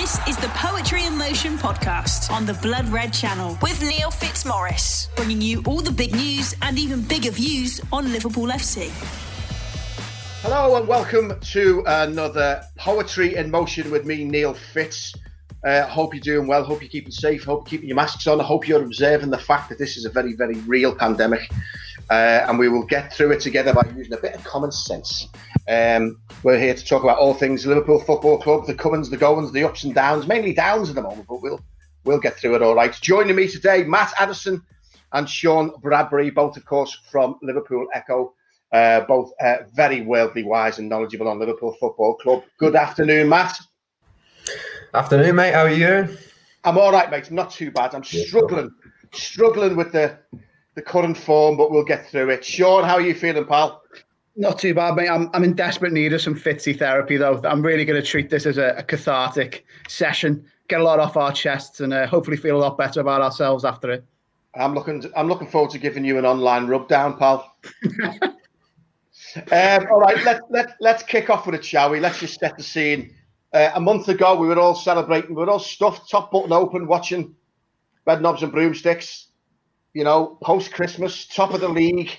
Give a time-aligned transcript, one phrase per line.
[0.00, 5.08] This is the Poetry in Motion podcast on the Blood Red Channel with Neil Fitzmaurice,
[5.16, 8.90] bringing you all the big news and even bigger views on Liverpool FC.
[10.42, 15.14] Hello and welcome to another Poetry in Motion with me, Neil Fitz.
[15.64, 16.62] Uh, hope you're doing well.
[16.62, 17.44] Hope you're keeping safe.
[17.44, 18.38] Hope you're keeping your masks on.
[18.38, 21.50] I hope you're observing the fact that this is a very, very real pandemic.
[22.08, 25.28] Uh, and we will get through it together by using a bit of common sense.
[25.68, 29.50] Um, we're here to talk about all things Liverpool Football Club, the comings, the goings,
[29.50, 31.60] the ups and downs, mainly downs at the moment, but we'll
[32.04, 32.92] we'll get through it all right.
[33.00, 34.62] Joining me today, Matt Addison
[35.12, 38.34] and Sean Bradbury, both of course from Liverpool Echo,
[38.72, 42.44] uh, both uh, very worldly wise and knowledgeable on Liverpool Football Club.
[42.58, 43.58] Good afternoon, Matt.
[44.94, 45.52] Afternoon, mate.
[45.52, 46.16] How are you?
[46.62, 47.30] I'm all right, mate.
[47.30, 47.94] Not too bad.
[47.94, 48.70] I'm struggling,
[49.12, 50.18] struggling with the
[50.76, 52.44] the current form, but we'll get through it.
[52.44, 53.82] Sean, how are you feeling, pal?
[54.36, 55.08] Not too bad, mate.
[55.08, 57.40] I'm, I'm in desperate need of some fitzy therapy, though.
[57.44, 61.16] I'm really going to treat this as a, a, cathartic session, get a lot off
[61.16, 64.04] our chests, and uh, hopefully feel a lot better about ourselves after it.
[64.54, 65.00] I'm looking.
[65.00, 67.56] To, I'm looking forward to giving you an online rub down, pal.
[68.22, 72.00] um, all right, let let let's kick off with it, shall we?
[72.00, 73.14] Let's just set the scene.
[73.52, 75.30] Uh, a month ago, we were all celebrating.
[75.30, 77.34] We were all stuffed, top button open, watching
[78.06, 79.25] Red Knobs and Broomsticks.
[79.96, 82.10] You know, post Christmas, top of the league.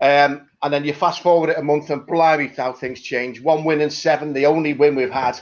[0.00, 3.40] Um, and then you fast forward it a month and blimey, how things change.
[3.40, 5.38] One win in seven, the only win we've had,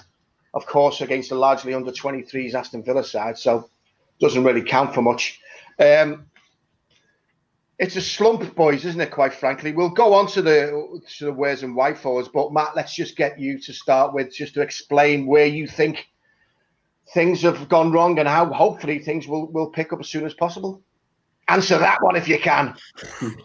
[0.53, 3.39] of course, against a largely under 23s Aston Villa side.
[3.39, 3.71] So
[4.21, 5.41] doesn't really count for much.
[5.79, 6.27] Um,
[7.79, 9.11] it's a slump, boys, isn't it?
[9.11, 12.29] Quite frankly, we'll go on to the to the where's and why for us.
[12.29, 16.09] But Matt, let's just get you to start with, just to explain where you think
[17.15, 20.35] things have gone wrong and how hopefully things will will pick up as soon as
[20.35, 20.83] possible.
[21.49, 22.77] Answer that one if you can.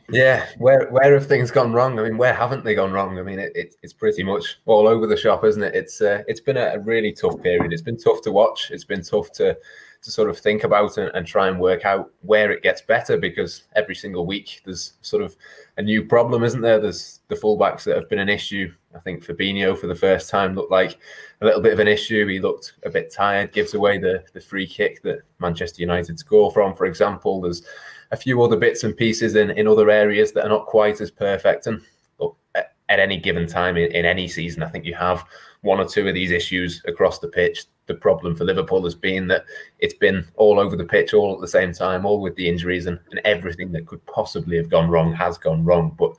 [0.10, 1.98] yeah, where where have things gone wrong?
[1.98, 3.18] I mean, where haven't they gone wrong?
[3.18, 5.74] I mean, it, it it's pretty much all over the shop, isn't it?
[5.74, 7.72] It's uh, it's been a, really tough period.
[7.72, 8.72] It's been tough to watch.
[8.72, 9.58] It's been tough to
[10.04, 13.18] to sort of think about and, and try and work out where it gets better
[13.18, 15.36] because every single week there's sort of
[15.78, 16.80] a new problem, isn't there?
[16.80, 18.72] There's the fullbacks that have been an issue.
[18.94, 21.00] I think Fabinho for the first time looked like
[21.42, 22.28] a little bit of an issue.
[22.28, 26.52] He looked a bit tired, gives away the the free kick that Manchester United score
[26.52, 27.40] from, for example.
[27.40, 27.64] There's
[28.14, 31.10] a few other bits and pieces in, in other areas that are not quite as
[31.10, 31.66] perfect.
[31.66, 31.82] And
[32.20, 35.26] look, at, at any given time in, in any season, I think you have
[35.62, 37.66] one or two of these issues across the pitch.
[37.88, 39.46] The problem for Liverpool has been that
[39.80, 42.86] it's been all over the pitch all at the same time, all with the injuries
[42.86, 45.96] and, and everything that could possibly have gone wrong has gone wrong.
[45.98, 46.14] But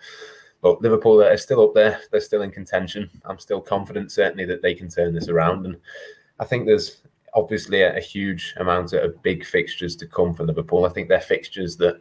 [0.63, 2.01] but Liverpool are still up there.
[2.11, 3.09] They're still in contention.
[3.27, 5.67] I'm still confident, certainly, that they can turn this around.
[5.67, 5.77] And
[6.41, 7.03] I think there's
[7.35, 10.85] obviously a, huge amount of big fixtures to come for Liverpool.
[10.85, 11.99] I think they're fixtures that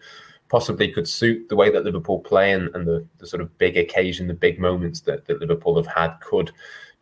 [0.49, 3.75] possibly could suit the way that Liverpool play and, and the, the sort of big
[3.75, 6.51] occasion, the big moments that, that Liverpool have had could,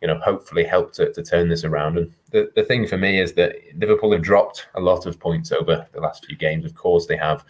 [0.00, 1.98] you know, hopefully help to, to turn this around.
[1.98, 5.52] And the, the thing for me is that Liverpool have dropped a lot of points
[5.52, 6.64] over the last few games.
[6.64, 7.44] Of course they have.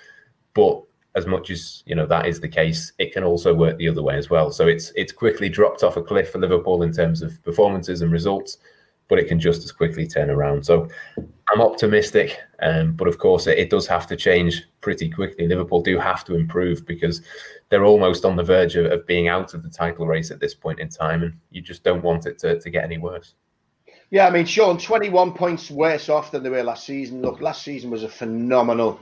[0.55, 0.83] But
[1.15, 4.03] as much as you know that is the case, it can also work the other
[4.03, 4.51] way as well.
[4.51, 8.11] So it's it's quickly dropped off a cliff for Liverpool in terms of performances and
[8.11, 8.59] results
[9.09, 10.65] but it can just as quickly turn around.
[10.65, 10.89] So
[11.53, 15.47] I'm optimistic, um, but of course it, it, does have to change pretty quickly.
[15.47, 17.21] Liverpool do have to improve because
[17.69, 20.55] they're almost on the verge of, of, being out of the title race at this
[20.55, 23.35] point in time, and you just don't want it to, to get any worse.
[24.11, 27.23] Yeah, I mean, Sean, 21 points worse off than they were last season.
[27.23, 29.01] Look, last season was a phenomenal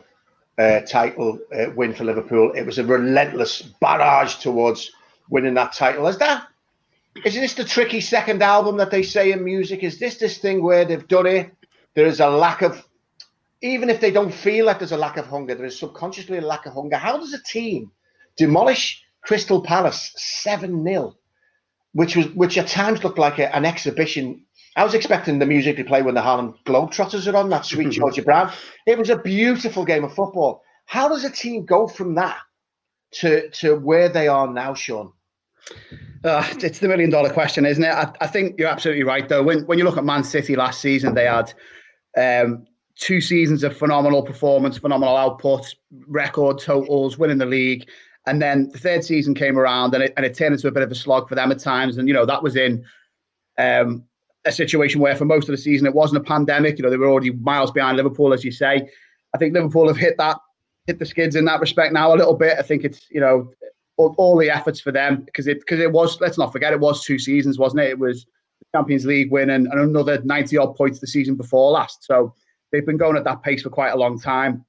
[0.58, 2.52] uh, title uh, win for Liverpool.
[2.52, 4.90] It was a relentless barrage towards
[5.28, 6.06] winning that title.
[6.06, 6.46] Is that
[7.24, 9.82] isn't this the tricky second album that they say in music?
[9.82, 11.50] Is this this thing where they've done it?
[11.94, 12.86] There is a lack of,
[13.62, 16.42] even if they don't feel like there's a lack of hunger, there is subconsciously a
[16.42, 16.96] lack of hunger.
[16.96, 17.90] How does a team
[18.36, 21.16] demolish Crystal Palace seven 0
[21.92, 24.44] which was which at times looked like a, an exhibition?
[24.76, 27.90] I was expecting the music to play when the Harlem Globetrotters are on that sweet
[27.90, 28.52] Georgia Brown.
[28.86, 30.62] It was a beautiful game of football.
[30.86, 32.38] How does a team go from that
[33.14, 35.12] to to where they are now, Sean?
[36.24, 37.88] Uh, it's the million dollar question, isn't it?
[37.88, 39.42] I, I, think you're absolutely right, though.
[39.42, 41.52] When when you look at Man City last season, they had
[42.16, 42.66] um,
[42.96, 45.74] two seasons of phenomenal performance, phenomenal output,
[46.06, 47.88] record totals, winning the league.
[48.26, 50.82] And then the third season came around and it, and it turned into a bit
[50.82, 51.96] of a slog for them at times.
[51.96, 52.84] And, you know, that was in
[53.58, 54.04] um,
[54.44, 56.78] a situation where for most of the season it wasn't a pandemic.
[56.78, 58.88] You know, they were already miles behind Liverpool, as you say.
[59.34, 60.36] I think Liverpool have hit that,
[60.86, 62.58] hit the skids in that respect now a little bit.
[62.58, 63.50] I think it's, you know,
[64.00, 66.80] all, all the efforts for them because it because it was let's not forget it
[66.80, 67.90] was two seasons, wasn't it?
[67.90, 68.24] It was
[68.60, 72.04] the Champions League win and, and another ninety odd points the season before last.
[72.04, 72.34] So
[72.72, 74.64] they've been going at that pace for quite a long time.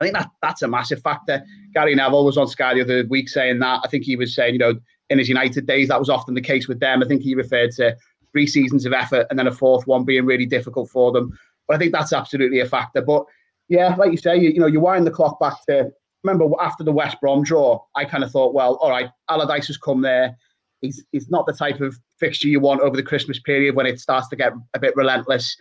[0.00, 1.42] I think that that's a massive factor.
[1.74, 3.80] Gary Neville was on Sky the other week saying that.
[3.84, 4.74] I think he was saying, you know,
[5.10, 7.02] in his United days, that was often the case with them.
[7.02, 7.96] I think he referred to
[8.32, 11.38] three seasons of effort and then a fourth one being really difficult for them.
[11.68, 13.02] But I think that's absolutely a factor.
[13.02, 13.26] But
[13.68, 15.92] yeah, like you say, you, you know, you wind the clock back to
[16.24, 19.76] remember after the West Brom draw, I kind of thought, well, all right, Allardyce has
[19.76, 20.36] come there.
[20.80, 24.00] He's, he's not the type of fixture you want over the Christmas period when it
[24.00, 25.56] starts to get a bit relentless.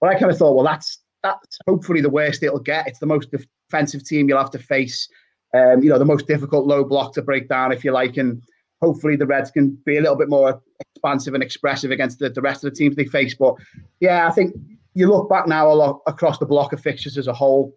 [0.00, 2.86] But I kind of thought, well, that's that's hopefully the worst it'll get.
[2.86, 5.08] It's the most defensive team you'll have to face.
[5.54, 8.42] Um, you know, the most difficult low block to break down, if you like, and
[8.82, 12.42] hopefully the Reds can be a little bit more expansive and expressive against the, the
[12.42, 13.34] rest of the teams they face.
[13.34, 13.54] But
[14.00, 14.54] yeah, I think
[14.94, 17.72] you look back now a lot across the block of fixtures as a whole.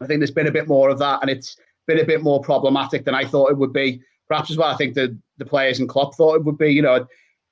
[0.00, 1.56] I think there's been a bit more of that, and it's
[1.86, 4.02] been a bit more problematic than I thought it would be.
[4.28, 6.72] Perhaps as well, I think the the players and Klopp thought it would be.
[6.72, 7.06] You know, I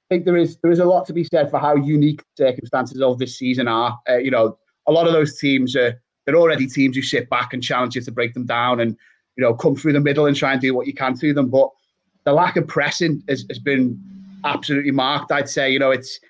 [0.09, 3.19] think there is there is a lot to be said for how unique circumstances of
[3.19, 3.99] this season are.
[4.09, 7.53] Uh, you know, a lot of those teams are they're already teams who sit back
[7.53, 8.97] and challenge you to break them down and
[9.37, 11.49] you know come through the middle and try and do what you can to them.
[11.49, 11.71] But
[12.25, 14.01] the lack of pressing has, has been
[14.45, 15.33] absolutely marked.
[15.33, 16.21] I'd say you know it's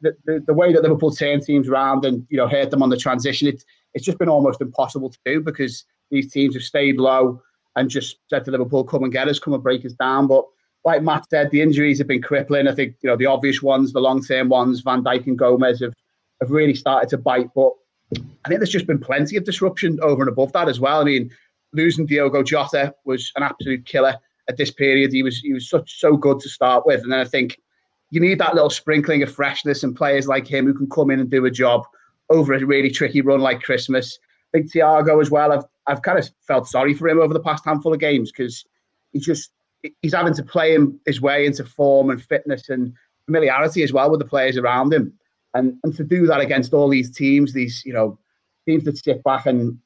[0.00, 2.90] the, the, the way that Liverpool turn teams around and you know hurt them on
[2.90, 3.48] the transition.
[3.48, 3.64] It's
[3.98, 7.42] it's just been almost impossible to do because these teams have stayed low
[7.74, 10.44] and just said to Liverpool, "Come and get us, come and break us down." But
[10.84, 12.68] like Matt said, the injuries have been crippling.
[12.68, 15.80] I think you know the obvious ones, the long term ones, Van Dijk and Gomez
[15.80, 15.94] have
[16.40, 17.50] have really started to bite.
[17.56, 17.72] But
[18.44, 21.00] I think there's just been plenty of disruption over and above that as well.
[21.00, 21.28] I mean,
[21.72, 24.14] losing Diogo Jota was an absolute killer
[24.48, 25.12] at this period.
[25.12, 27.58] He was he was such so good to start with, and then I think
[28.10, 31.18] you need that little sprinkling of freshness and players like him who can come in
[31.18, 31.84] and do a job
[32.30, 34.18] over a really tricky run like Christmas.
[34.52, 35.52] I think Thiago as well.
[35.52, 38.64] I've I've kind of felt sorry for him over the past handful of games because
[39.12, 39.50] he's just
[40.02, 42.92] he's having to play him his way into form and fitness and
[43.26, 45.12] familiarity as well with the players around him.
[45.54, 48.18] And and to do that against all these teams, these you know
[48.66, 49.78] teams that sit back and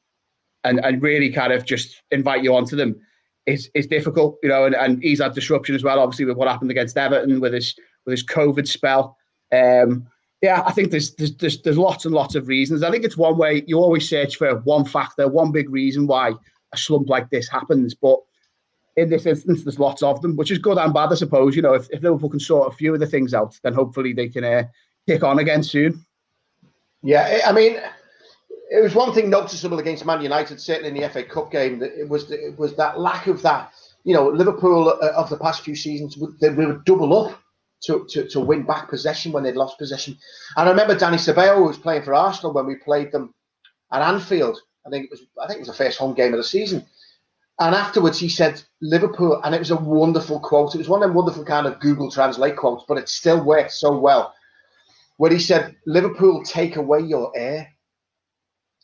[0.65, 3.01] and and really kind of just invite you onto them
[3.47, 4.65] is is difficult, you know.
[4.65, 7.75] And, and he's had disruption as well, obviously with what happened against Everton with his
[8.05, 9.17] with his COVID spell.
[9.53, 10.07] Um,
[10.43, 12.83] yeah, I think there's, there's there's there's lots and lots of reasons.
[12.83, 16.33] I think it's one way you always search for one factor, one big reason why
[16.73, 17.95] a slump like this happens.
[17.95, 18.19] But
[18.97, 21.55] in this instance, there's lots of them, which is good and bad, I suppose.
[21.55, 24.13] You know, if, if Liverpool can sort a few of the things out, then hopefully
[24.13, 24.65] they can uh,
[25.07, 26.05] kick on again soon.
[27.05, 27.77] Yeah, I mean,
[28.71, 31.79] it was one thing noticeable against Man United, certainly in the FA Cup game.
[31.79, 33.73] That it was it was that lack of that.
[34.03, 37.42] You know, Liverpool uh, of the past few seasons, they would double up
[37.83, 40.17] to, to, to win back possession when they'd lost possession.
[40.57, 43.35] And I remember Dani Ceballos was playing for Arsenal when we played them
[43.93, 44.61] at Anfield.
[44.87, 46.87] I think it was I think it was the first home game of the season.
[47.59, 50.75] And afterwards he said Liverpool, and it was a wonderful quote.
[50.75, 53.73] It was one of them wonderful kind of Google Translate quotes, but it still worked
[53.73, 54.35] so well.
[55.19, 57.69] Where he said, Liverpool take away your air.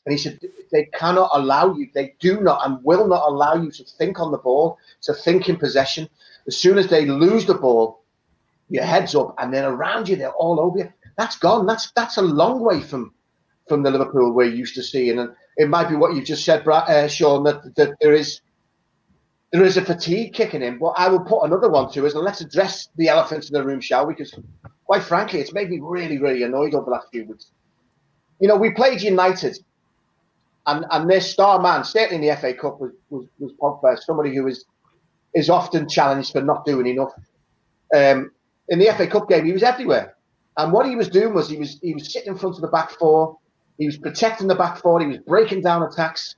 [0.04, 0.38] And he said,
[0.70, 4.30] they cannot allow you, they do not and will not allow you to think on
[4.30, 6.08] the ball, to think in possession.
[6.46, 8.04] As soon as they lose the ball,
[8.68, 10.92] your head's up, and then around you, they're all over you.
[11.16, 11.66] That's gone.
[11.66, 13.12] That's that's a long way from
[13.68, 15.18] from the Liverpool we're used to seeing.
[15.18, 18.40] And it might be what you just said, Brad, uh, Sean, that, that there is
[19.52, 20.78] there is a fatigue kicking in.
[20.78, 23.64] But I will put another one to us, and let's address the elephant in the
[23.64, 24.14] room, shall we?
[24.14, 24.34] Because
[24.84, 27.50] quite frankly, it's made me really, really annoyed over the last few weeks.
[28.40, 29.58] You know, we played United,
[30.66, 34.34] and and their star man, certainly in the FA Cup, was was, was Pogba, somebody
[34.34, 34.64] who is
[35.34, 37.12] is often challenged for not doing enough.
[37.94, 38.32] Um,
[38.68, 40.14] in the FA Cup game, he was everywhere.
[40.56, 42.68] And what he was doing was he was he was sitting in front of the
[42.68, 43.38] back four.
[43.78, 45.00] He was protecting the back four.
[45.00, 46.34] He was breaking down attacks.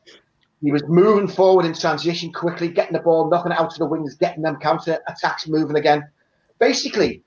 [0.62, 3.86] He was moving forward in transition quickly, getting the ball, knocking it out to the
[3.86, 6.06] wings, getting them counter attacks moving again.
[6.58, 7.22] Basically,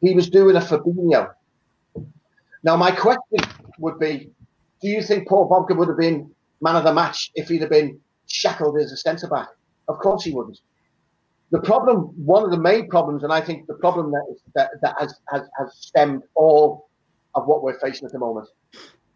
[0.00, 1.30] he was doing a Fabinho.
[2.62, 3.40] Now, my question
[3.78, 4.30] would be:
[4.80, 6.30] Do you think Paul Pogba would have been
[6.62, 9.48] man of the match if he'd have been shackled as a centre back?
[9.86, 10.60] Of course he wouldn't
[11.50, 14.70] the problem, one of the main problems, and I think the problem that is, that,
[14.82, 16.88] that has, has, has stemmed all
[17.34, 18.48] of what we're facing at the moment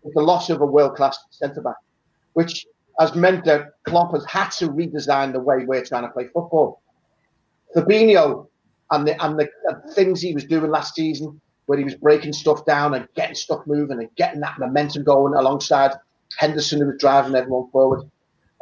[0.05, 1.77] is the loss of a world class centre back,
[2.33, 2.67] which
[2.99, 6.83] has meant that Klopp has had to redesign the way we're trying to play football.
[7.75, 8.47] Fabinho
[8.91, 9.49] and the and the
[9.95, 13.61] things he was doing last season, where he was breaking stuff down and getting stuff
[13.67, 15.93] moving and getting that momentum going alongside
[16.39, 18.03] Henderson, who was driving everyone forward.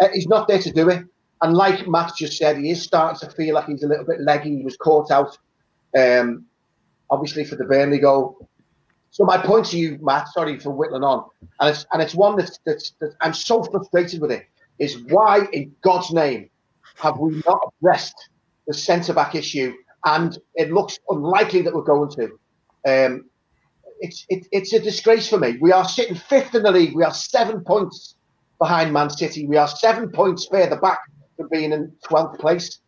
[0.01, 1.05] Uh, he's not there to do it.
[1.43, 4.21] And like Matt just said, he is starting to feel like he's a little bit
[4.21, 4.59] leggy.
[4.59, 5.39] He was caught out,
[5.97, 6.45] um,
[7.09, 8.49] obviously, for the Burnley goal.
[9.11, 11.25] So my point to you, Matt, sorry for whittling on,
[11.59, 14.45] and it's and it's one that's, that's, that's I'm so frustrated with it,
[14.79, 16.49] is why in God's name
[16.97, 18.29] have we not addressed
[18.69, 19.73] the centre back issue?
[20.05, 22.25] And it looks unlikely that we're going to.
[22.87, 23.25] Um,
[23.99, 25.59] it's it, it's a disgrace for me.
[25.61, 26.95] We are sitting fifth in the league.
[26.95, 28.15] We are seven points
[28.59, 29.47] behind Man City.
[29.47, 31.01] We are seven points further back
[31.41, 32.81] for being in 12th place.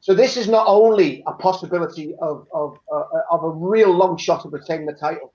[0.00, 4.44] So this is not only a possibility of, of, uh, of a real long shot
[4.44, 5.32] of retaining the title,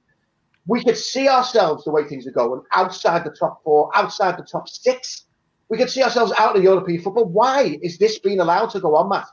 [0.65, 4.43] we could see ourselves the way things are going outside the top four, outside the
[4.43, 5.25] top six.
[5.69, 7.25] We could see ourselves out of European football.
[7.25, 9.27] Why is this being allowed to go on, Matt?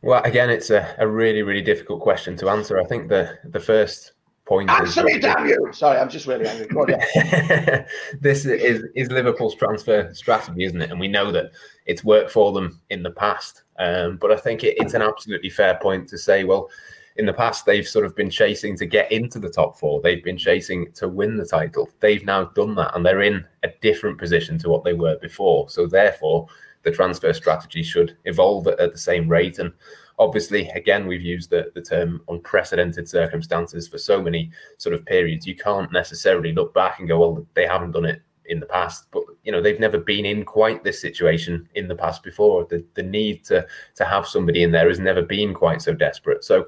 [0.00, 2.80] Well, again, it's a, a really, really difficult question to answer.
[2.80, 4.12] I think the the first
[4.46, 4.68] point
[5.04, 5.70] me, damn you!
[5.72, 6.66] Sorry, I'm just really angry.
[6.76, 7.86] On, yeah.
[8.20, 10.90] this is is Liverpool's transfer strategy, isn't it?
[10.90, 11.52] And we know that
[11.86, 13.62] it's worked for them in the past.
[13.78, 16.68] Um, but I think it, it's an absolutely fair point to say, well,
[17.16, 20.00] in the past they've sort of been chasing to get into the top four.
[20.00, 21.88] They've been chasing to win the title.
[22.00, 25.68] They've now done that, and they're in a different position to what they were before.
[25.70, 26.48] So therefore,
[26.82, 29.58] the transfer strategy should evolve at, at the same rate.
[29.58, 29.72] And
[30.18, 35.46] obviously, again, we've used the, the term unprecedented circumstances for so many sort of periods.
[35.46, 39.06] You can't necessarily look back and go, well, they haven't done it in the past,
[39.10, 42.66] but you know they've never been in quite this situation in the past before.
[42.66, 46.44] The the need to to have somebody in there has never been quite so desperate.
[46.44, 46.66] So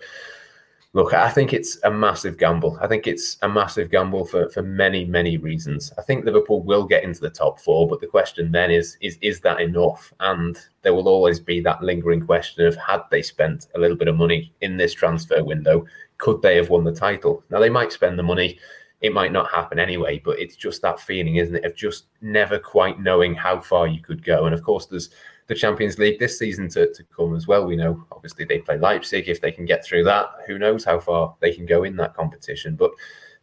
[0.96, 2.78] Look, I think it's a massive gamble.
[2.80, 5.92] I think it's a massive gamble for, for many, many reasons.
[5.98, 9.18] I think Liverpool will get into the top four, but the question then is, is
[9.20, 10.14] is that enough?
[10.20, 14.08] And there will always be that lingering question of had they spent a little bit
[14.08, 15.84] of money in this transfer window,
[16.16, 17.44] could they have won the title?
[17.50, 18.58] Now they might spend the money,
[19.02, 22.58] it might not happen anyway, but it's just that feeling, isn't it, of just never
[22.58, 24.46] quite knowing how far you could go.
[24.46, 25.10] And of course, there's
[25.46, 27.66] the Champions League this season to, to come as well.
[27.66, 29.28] We know obviously they play Leipzig.
[29.28, 32.14] If they can get through that, who knows how far they can go in that
[32.14, 32.74] competition.
[32.74, 32.90] But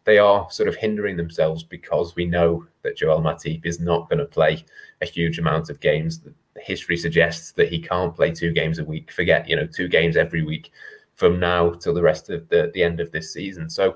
[0.04, 4.20] they are sort of hindering themselves because we know that Joel Matip is not going
[4.20, 4.66] to play
[5.02, 6.22] a huge amount of games.
[6.58, 9.12] History suggests that he can't play two games a week.
[9.12, 10.72] Forget, you know, two games every week
[11.16, 13.70] from now till the rest of the, the end of this season.
[13.70, 13.96] So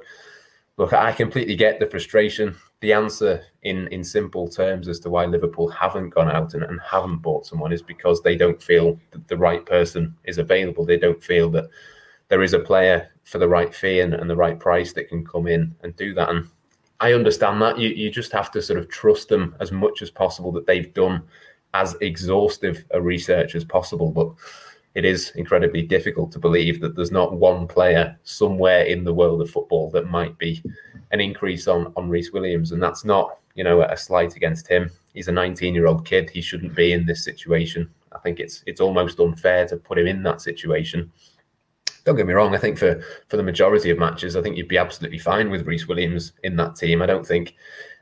[0.78, 2.56] look, I completely get the frustration.
[2.82, 6.80] The answer, in in simple terms, as to why Liverpool haven't gone out and, and
[6.82, 10.86] haven't bought someone is because they don't feel that the right person is available.
[10.86, 11.70] They don't feel that
[12.28, 15.26] there is a player for the right fee and, and the right price that can
[15.26, 16.30] come in and do that.
[16.30, 16.48] And
[17.00, 17.80] I understand that.
[17.80, 20.94] You you just have to sort of trust them as much as possible that they've
[20.94, 21.24] done
[21.74, 24.12] as exhaustive a research as possible.
[24.12, 24.32] But
[24.98, 29.42] it is incredibly difficult to believe that there's not one player somewhere in the world
[29.42, 30.64] of football that might be
[31.12, 34.90] an increase on on Rhys Williams, and that's not you know a slight against him.
[35.14, 36.30] He's a 19 year old kid.
[36.30, 37.90] He shouldn't be in this situation.
[38.12, 41.12] I think it's it's almost unfair to put him in that situation.
[42.06, 42.56] Don't get me wrong.
[42.56, 45.68] I think for for the majority of matches, I think you'd be absolutely fine with
[45.68, 47.02] Rhys Williams in that team.
[47.02, 47.56] I don't think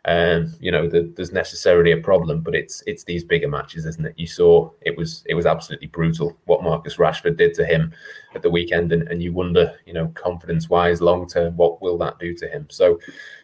[0.08, 4.06] um, you know, the, there's necessarily a problem, but it's it's these bigger matches, isn't
[4.06, 4.14] it?
[4.18, 7.92] You saw it was it was absolutely brutal what Marcus Rashford did to him
[8.36, 11.98] at the weekend, and, and you wonder, you know, confidence wise, long term, what will
[11.98, 12.68] that do to him?
[12.70, 13.00] So,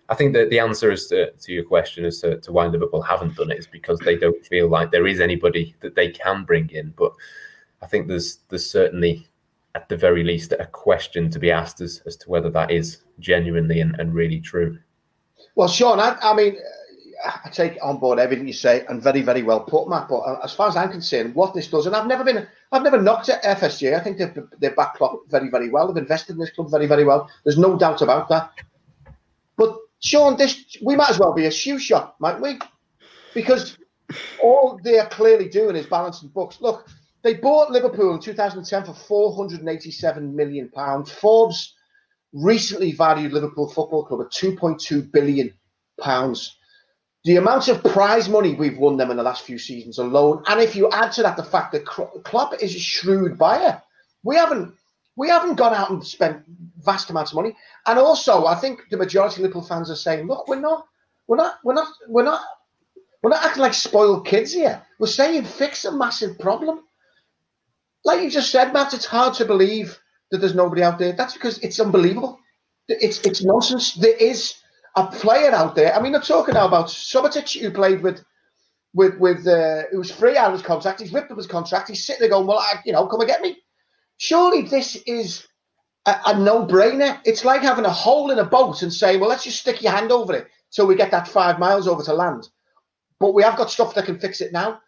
[0.09, 3.01] I think that the answer is to, to your question as to, to why Liverpool
[3.01, 6.43] haven't done it is because they don't feel like there is anybody that they can
[6.43, 6.93] bring in.
[6.95, 7.13] But
[7.81, 9.27] I think there's there's certainly
[9.73, 13.03] at the very least a question to be asked as, as to whether that is
[13.19, 14.77] genuinely and, and really true.
[15.55, 16.57] Well, Sean, I, I mean,
[17.23, 20.07] I take on board everything you say, and very, very well put, Matt.
[20.09, 22.83] But uh, as far as I'm concerned, what this does, and I've never been, I've
[22.83, 23.93] never knocked at FSG.
[23.93, 25.87] I think they've they've backed very, very well.
[25.87, 27.29] They've invested in this club very, very well.
[27.43, 28.51] There's no doubt about that.
[29.57, 32.59] But Sean, this we might as well be a shoe shop, mightn't we?
[33.33, 33.77] Because
[34.41, 36.59] all they are clearly doing is balancing books.
[36.59, 36.87] Look,
[37.23, 41.11] they bought Liverpool in 2010 for 487 million pounds.
[41.11, 41.75] Forbes
[42.33, 45.53] recently valued Liverpool Football Club at 2.2 billion
[45.99, 46.57] pounds.
[47.23, 50.59] The amount of prize money we've won them in the last few seasons alone, and
[50.59, 53.81] if you add to that the fact that Klopp is a shrewd buyer,
[54.23, 54.73] we haven't
[55.15, 56.43] we haven't gone out and spent
[56.79, 57.55] vast amounts of money.
[57.85, 60.87] And also, I think the majority of Liverpool fans are saying, "Look, we're not,
[61.27, 62.41] we're not, we're not, we're not,
[63.21, 64.81] we're not acting like spoiled kids here.
[64.97, 66.81] We're saying fix a massive problem."
[68.03, 70.00] Like you just said, Matt, it's hard to believe
[70.31, 71.13] that there's nobody out there.
[71.13, 72.39] That's because it's unbelievable.
[72.87, 73.93] It's it's nonsense.
[73.93, 74.55] There is
[74.95, 75.93] a player out there.
[75.93, 78.23] I mean, I'm talking now about Subotic, who played with
[78.93, 80.99] with with uh, who was free out of his contract.
[80.99, 81.89] He's ripped up his contract.
[81.89, 83.57] He's sitting there going, "Well, I, you know, come and get me."
[84.17, 85.47] Surely this is
[86.05, 87.19] a, a no-brainer.
[87.25, 89.91] It's like having a hole in a boat and saying, "Well, let's just stick your
[89.91, 92.47] hand over it till we get that five miles over to land."
[93.19, 94.79] But we have got stuff that can fix it now.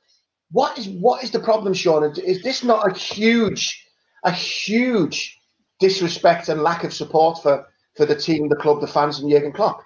[0.51, 2.03] What is what is the problem, Sean?
[2.03, 3.82] Is this not a huge
[4.23, 5.39] a huge
[5.79, 9.51] disrespect and lack of support for for the team, the club, the fans, and Jurgen
[9.51, 9.83] Klopp.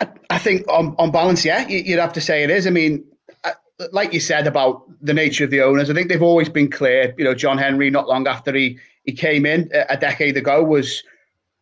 [0.00, 2.66] I, I think on, on balance, yeah, you'd have to say it is.
[2.66, 3.04] I mean,
[3.92, 7.14] like you said about the nature of the owners, I think they've always been clear.
[7.18, 11.02] You know, John Henry, not long after he he came in a decade ago, was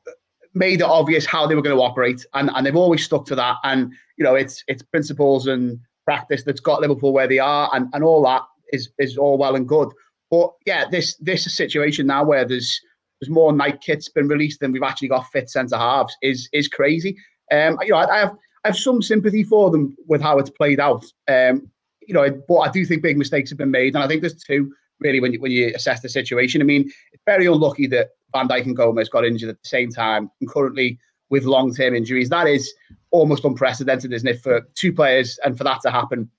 [0.06, 0.12] uh,
[0.54, 3.34] made it obvious how they were going to operate, and and they've always stuck to
[3.36, 3.56] that.
[3.64, 7.88] And you know, it's it's principles and practice that's got Liverpool where they are, and
[7.92, 9.88] and all that is is all well and good.
[10.30, 12.80] But yeah, this this situation now where there's
[13.20, 16.68] there's more night kits been released than we've actually got fit centre halves is is
[16.68, 17.16] crazy.
[17.50, 20.50] Um, you know, I, I, have I have some sympathy for them with how it's
[20.50, 21.04] played out.
[21.28, 21.70] Um,
[22.06, 24.42] you know, but I do think big mistakes have been made, and I think there's
[24.42, 26.60] two really when you when you assess the situation.
[26.60, 29.90] I mean, it's very unlucky that Van Dijk and Gomez got injured at the same
[29.90, 30.98] time, and currently
[31.30, 32.28] with long term injuries.
[32.28, 32.72] That is
[33.10, 36.30] almost unprecedented, isn't it, for two players and for that to happen.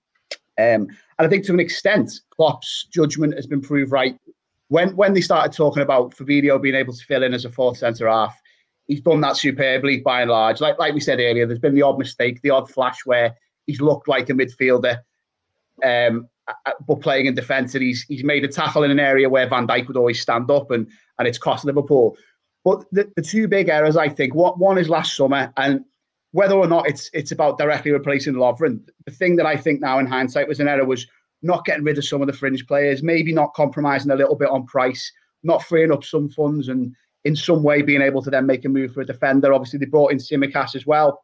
[0.59, 0.87] Um,
[1.17, 4.17] and I think to an extent, Klopp's judgment has been proved right.
[4.67, 7.77] When when they started talking about Fabinho being able to fill in as a fourth
[7.77, 8.39] centre half,
[8.87, 10.59] he's done that superbly by and large.
[10.59, 13.35] Like like we said earlier, there's been the odd mistake, the odd flash where
[13.65, 14.99] he's looked like a midfielder,
[15.83, 16.27] um,
[16.87, 19.67] but playing in defence, and he's he's made a tackle in an area where Van
[19.67, 20.87] Dijk would always stand up, and
[21.17, 22.17] and it's cost Liverpool.
[22.65, 25.85] But the, the two big errors, I think, what one is last summer, and
[26.31, 28.81] whether or not it's it's about directly replacing Lovren.
[29.05, 31.07] The thing that I think now in hindsight was an error was
[31.41, 34.49] not getting rid of some of the fringe players, maybe not compromising a little bit
[34.49, 35.11] on price,
[35.43, 36.93] not freeing up some funds, and
[37.25, 39.53] in some way being able to then make a move for a defender.
[39.53, 41.23] Obviously, they brought in Tsimikas as well,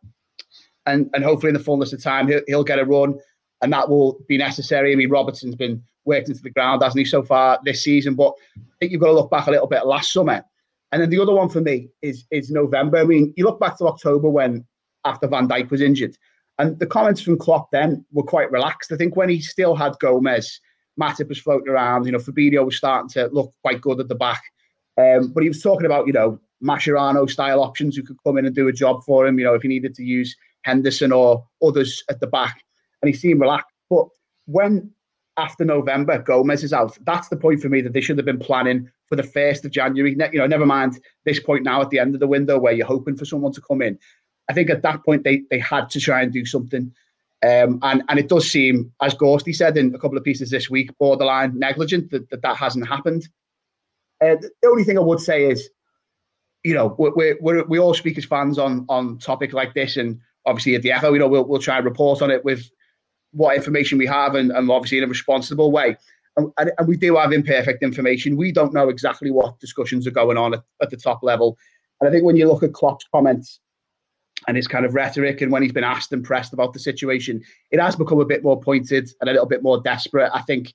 [0.86, 3.20] and and hopefully in the fullness of time he'll, he'll get a run,
[3.62, 4.92] and that will be necessary.
[4.92, 8.16] I mean, Robertson's been worked into the ground, hasn't he, so far this season?
[8.16, 10.44] But I think you've got to look back a little bit last summer.
[10.92, 12.98] And then the other one for me is is November.
[12.98, 14.66] I mean, you look back to October when
[15.06, 16.18] after Van Dijk was injured,
[16.60, 18.92] and the comments from Klopp then were quite relaxed.
[18.92, 20.60] I think when he still had Gomez,
[21.00, 22.06] Matip was floating around.
[22.06, 24.42] You know, Fabinho was starting to look quite good at the back,
[24.98, 28.46] um, but he was talking about you know Mascherano style options who could come in
[28.46, 29.38] and do a job for him.
[29.38, 32.64] You know, if he needed to use Henderson or others at the back,
[33.02, 33.70] and he seemed relaxed.
[33.90, 34.08] But
[34.46, 34.92] when
[35.38, 36.98] after November, Gomez is out.
[37.06, 39.72] That's the point for me that they should have been planning for the first of
[39.72, 40.16] January.
[40.32, 42.86] You know, never mind this point now at the end of the window where you're
[42.86, 44.00] hoping for someone to come in.
[44.50, 46.94] I think at that point they they had to try and do something.
[47.44, 50.70] Um, and and it does seem, as Gorsty said in a couple of pieces this
[50.70, 53.28] week, borderline negligent that that, that hasn't happened.
[54.22, 55.70] Uh, the only thing I would say is,
[56.64, 60.20] you know, we we we all speak as fans on on topic like this, and
[60.46, 62.70] obviously at the Echo, you know, we'll we'll try and report on it with
[63.32, 65.98] what information we have and, and obviously in a responsible way.
[66.38, 68.38] And, and, we do have imperfect information.
[68.38, 71.58] We don't know exactly what discussions are going on at, at the top level.
[72.00, 73.60] And I think when you look at Klopp's comments
[74.48, 77.42] and his kind of rhetoric and when he's been asked and pressed about the situation,
[77.72, 80.30] it has become a bit more pointed and a little bit more desperate.
[80.34, 80.74] I think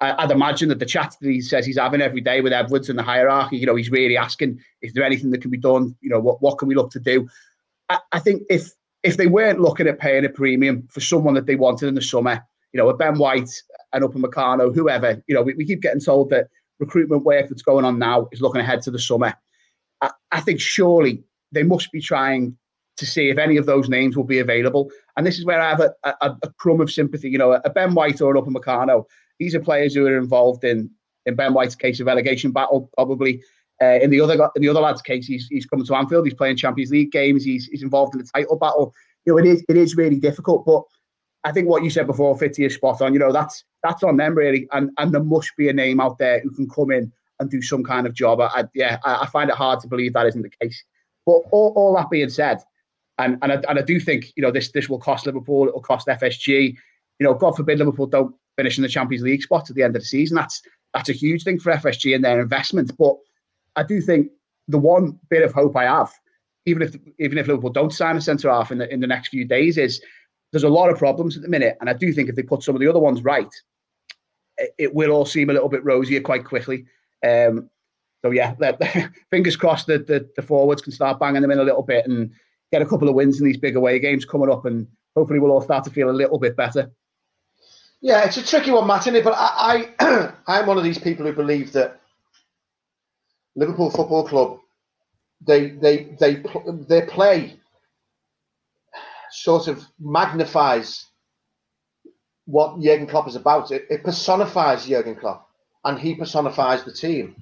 [0.00, 2.98] I'd imagine that the chat that he says he's having every day with Edwards and
[2.98, 5.94] the hierarchy, you know, he's really asking, is there anything that can be done?
[6.00, 7.28] You know, what, what can we look to do?
[7.88, 11.46] I, I think if if they weren't looking at paying a premium for someone that
[11.46, 13.50] they wanted in the summer, you know, a Ben White,
[13.92, 17.84] an Upamecano, whoever, you know, we, we, keep getting told that recruitment work that's going
[17.84, 19.34] on now is looking ahead to the summer.
[20.00, 22.56] I, I, think surely they must be trying
[22.96, 24.90] to see if any of those names will be available.
[25.16, 27.30] And this is where I have a, a, a crumb of sympathy.
[27.30, 29.04] You know, a Ben White or an Upamecano,
[29.38, 30.90] these are players who are involved in,
[31.26, 33.42] in Ben White's case of relegation battle, probably.
[33.80, 36.24] Uh, in the other in the other lad's case, he's he's coming to Anfield.
[36.24, 37.44] He's playing Champions League games.
[37.44, 38.94] He's he's involved in the title battle.
[39.24, 40.64] You know, it is it is really difficult.
[40.64, 40.82] But
[41.42, 43.12] I think what you said before, Fitzy, is spot on.
[43.12, 46.18] You know, that's that's on them really, and and there must be a name out
[46.18, 48.40] there who can come in and do some kind of job.
[48.40, 50.84] I, yeah, I, I find it hard to believe that isn't the case.
[51.26, 52.58] But all, all that being said,
[53.24, 55.68] and and I, and I do think you know this this will cost Liverpool.
[55.68, 56.76] It will cost FSG.
[57.18, 59.96] You know, God forbid Liverpool don't finish in the Champions League spot at the end
[59.96, 60.36] of the season.
[60.36, 60.62] That's
[60.94, 62.96] that's a huge thing for FSG and their investment.
[62.98, 63.16] But
[63.76, 64.28] I do think
[64.68, 66.12] the one bit of hope I have,
[66.66, 69.28] even if even if Liverpool don't sign a centre half in the in the next
[69.28, 70.02] few days, is
[70.52, 72.62] there's a lot of problems at the minute, and I do think if they put
[72.62, 73.52] some of the other ones right,
[74.58, 76.84] it, it will all seem a little bit rosier quite quickly.
[77.24, 77.70] Um,
[78.22, 78.54] so yeah,
[79.30, 82.30] fingers crossed that the, the forwards can start banging them in a little bit and
[82.72, 85.52] get a couple of wins in these big away games coming up, and hopefully we'll
[85.52, 86.90] all start to feel a little bit better.
[88.00, 89.24] Yeah, it's a tricky one, Matt, isn't it?
[89.24, 92.00] But I, I I'm one of these people who believe that
[93.54, 94.58] Liverpool Football Club,
[95.46, 96.42] they they they
[96.88, 97.60] their play
[99.30, 101.06] sort of magnifies
[102.46, 103.70] what Jurgen Klopp is about.
[103.70, 105.48] It, it personifies Jurgen Klopp,
[105.84, 107.36] and he personifies the team.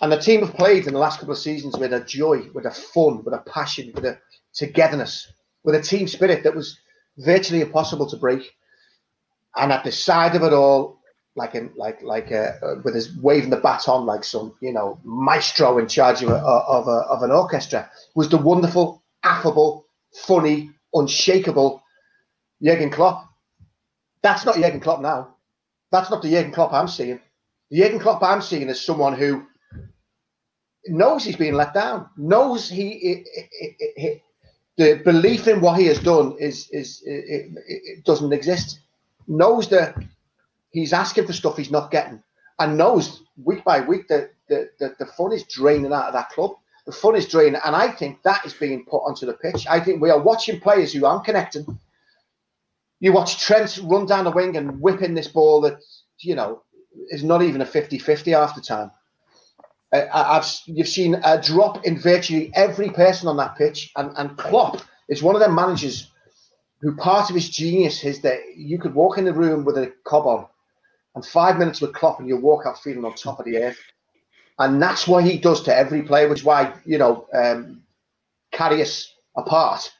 [0.00, 2.66] And the team have played in the last couple of seasons with a joy, with
[2.66, 4.18] a fun, with a passion, with a
[4.54, 5.32] togetherness,
[5.64, 6.78] with a team spirit that was
[7.18, 8.54] virtually impossible to break.
[9.56, 10.98] And at the side of it all,
[11.38, 14.98] like in like like uh, uh, with his waving the baton like some you know
[15.04, 20.70] maestro in charge of a, of, a, of an orchestra was the wonderful, affable, funny,
[20.92, 21.80] unshakable
[22.62, 23.24] Jurgen Klopp.
[24.22, 25.36] That's not Jurgen Klopp now.
[25.92, 27.20] That's not the Jurgen Klopp I'm seeing.
[27.70, 29.46] The Jurgen Klopp I'm seeing is someone who
[30.86, 33.24] knows he's being let down, knows he, he,
[33.60, 34.22] he, he
[34.78, 38.80] the belief in what he has done is is it, it doesn't exist,
[39.26, 39.96] knows that
[40.70, 42.22] he's asking for stuff he's not getting,
[42.60, 46.30] and knows week by week that the, the, the fun is draining out of that
[46.30, 46.52] club.
[46.86, 49.66] The fun is draining, and I think that is being put onto the pitch.
[49.68, 51.78] I think we are watching players who aren't connecting.
[53.00, 55.80] You watch Trent run down the wing and whip in this ball that,
[56.20, 56.62] you know,
[57.10, 58.90] is not even a 50 50 half the time.
[59.92, 64.36] Uh, I've you've seen a drop in virtually every person on that pitch, and and
[64.36, 66.10] Klopp is one of them managers
[66.80, 69.92] who part of his genius is that you could walk in the room with a
[70.04, 70.46] cob on,
[71.14, 73.78] and five minutes with Klopp, and you walk out feeling on top of the earth,
[74.58, 77.82] and that's what he does to every player, which is why you know um,
[78.52, 79.90] Karius apart.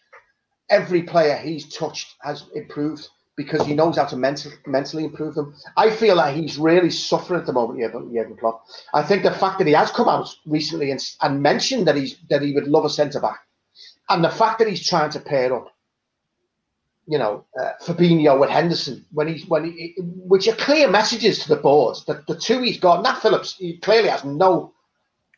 [0.70, 5.54] Every player he's touched has improved because he knows how to mental, mentally improve them.
[5.76, 8.66] I feel that he's really suffering at the moment, Jurgen Klopp.
[8.92, 12.18] I think the fact that he has come out recently and, and mentioned that he's
[12.30, 13.38] that he would love a centre back,
[14.08, 15.68] and the fact that he's trying to pair up,
[17.06, 21.48] you know, uh, Fabinho with Henderson when he's when he, which are clear messages to
[21.48, 23.04] the board that the two he's got.
[23.04, 24.74] Nat Phillips he clearly has no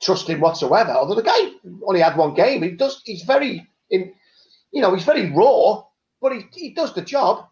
[0.00, 0.92] trust in whatsoever.
[0.92, 1.50] Although the guy
[1.86, 3.02] only had one game, he does.
[3.04, 4.14] He's very in,
[4.72, 5.84] you know, he's very raw,
[6.22, 7.46] but he, he does the job.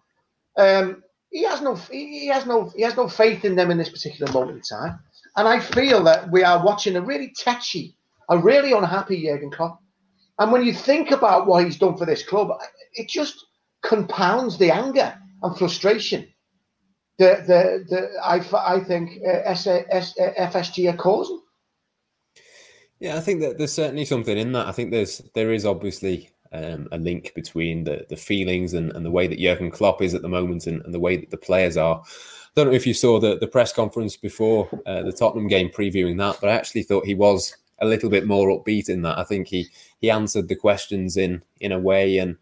[0.58, 3.90] Um, he has no he has no he has no faith in them in this
[3.90, 4.98] particular moment in time.
[5.36, 7.96] And I feel that we are watching a really tetchy,
[8.28, 9.80] a really unhappy Jurgen Klopp.
[10.38, 12.50] And when you think about what he's done for this club,
[12.94, 13.46] it just
[13.82, 16.28] compounds the anger and frustration
[17.18, 21.40] that the, the I, I think uh, FSG are causing.
[23.00, 24.66] Yeah, I think that there's certainly something in that.
[24.66, 29.04] I think there's there is obviously um, a link between the the feelings and, and
[29.04, 31.36] the way that Jurgen Klopp is at the moment and, and the way that the
[31.36, 32.00] players are.
[32.00, 35.70] I don't know if you saw the, the press conference before uh, the Tottenham game
[35.70, 39.18] previewing that, but I actually thought he was a little bit more upbeat in that.
[39.18, 39.68] I think he
[40.00, 42.36] he answered the questions in in a way and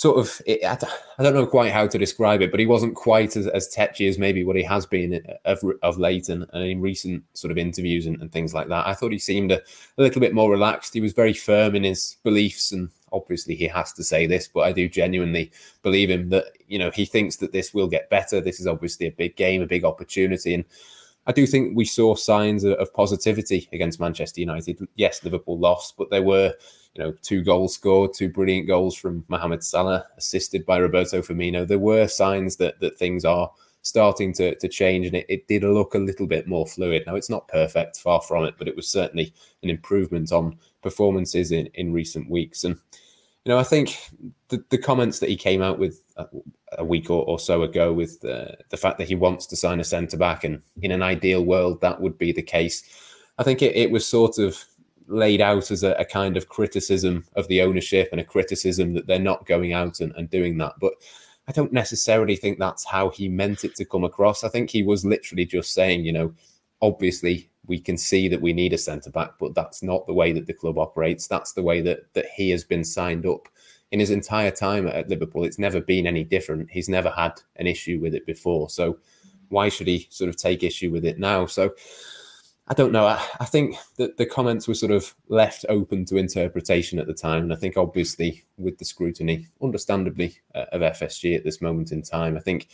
[0.00, 3.36] sort of it, I don't know quite how to describe it, but he wasn't quite
[3.36, 6.80] as, as tetchy as maybe what he has been of, of late and, and in
[6.80, 8.86] recent sort of interviews and, and, things like that.
[8.86, 10.94] I thought he seemed a, a, little bit more relaxed.
[10.94, 14.60] He was very firm in his beliefs and obviously he has to say this, but
[14.60, 15.50] I do genuinely
[15.82, 18.40] believe him that you know he thinks that this will get better.
[18.40, 20.64] This is obviously a big game, a big opportunity, and
[21.26, 24.78] I do think we saw signs of positivity against Manchester United.
[24.96, 26.54] Yes, Liverpool lost, but there were
[26.94, 31.66] you know two goals scored, two brilliant goals from Mohamed Salah, assisted by Roberto Firmino.
[31.66, 33.50] There were signs that that things are
[33.82, 37.02] starting to, to change and it, it did look a little bit more fluid.
[37.06, 41.52] Now, it's not perfect, far from it, but it was certainly an improvement on performances
[41.52, 42.64] in, in recent weeks.
[42.64, 42.76] And,
[43.44, 43.96] you know, I think
[44.48, 46.26] the, the comments that he came out with a,
[46.78, 49.80] a week or, or, so ago with the, the fact that he wants to sign
[49.80, 52.82] a centre back, and in an ideal world, that would be the case.
[53.38, 54.62] I think it, it was sort of
[55.06, 59.06] laid out as a, a, kind of criticism of the ownership and a criticism that
[59.06, 60.74] they're not going out and, and doing that.
[60.80, 60.92] But
[61.48, 64.44] I don't necessarily think that's how he meant it to come across.
[64.44, 66.32] I think he was literally just saying, you know,
[66.80, 70.32] obviously we can see that we need a centre back, but that's not the way
[70.32, 71.28] that the club operates.
[71.28, 73.48] That's the way that that he has been signed up
[73.92, 75.44] in his entire time at Liverpool.
[75.44, 76.72] It's never been any different.
[76.72, 78.70] He's never had an issue with it before.
[78.70, 78.98] So
[79.50, 81.46] why should he sort of take issue with it now?
[81.46, 81.70] So
[82.66, 83.06] I don't know.
[83.06, 87.14] I, I, think that the comments were sort of left open to interpretation at the
[87.14, 87.44] time.
[87.44, 92.02] And I think, obviously, with the scrutiny, understandably, uh, of FSG at this moment in
[92.02, 92.68] time, I think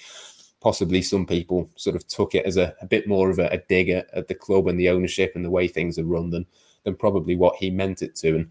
[0.67, 3.59] possibly some people sort of took it as a, a bit more of a, a
[3.69, 6.45] dig at, at, the club and the ownership and the way things are run than,
[6.83, 8.35] than probably what he meant it to.
[8.35, 8.49] And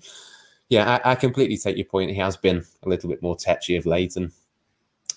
[0.70, 2.12] yeah, I, I completely take your point.
[2.12, 4.16] He has been a little bit more tetchy of late.
[4.16, 4.32] And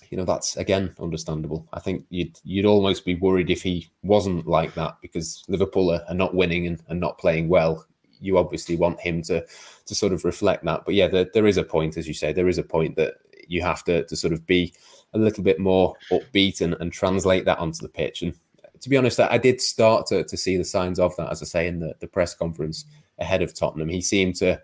[0.09, 1.65] you know that's again understandable.
[1.71, 6.03] I think you'd you'd almost be worried if he wasn't like that because Liverpool are,
[6.09, 7.85] are not winning and, and not playing well.
[8.19, 9.45] You obviously want him to
[9.85, 10.83] to sort of reflect that.
[10.83, 13.13] But yeah, there, there is a point, as you say, there is a point that
[13.47, 14.73] you have to to sort of be
[15.13, 18.21] a little bit more upbeat and, and translate that onto the pitch.
[18.21, 18.33] And
[18.81, 21.41] to be honest, I, I did start to, to see the signs of that, as
[21.41, 22.85] I say in the, the press conference
[23.17, 23.89] ahead of Tottenham.
[23.89, 24.61] He seemed to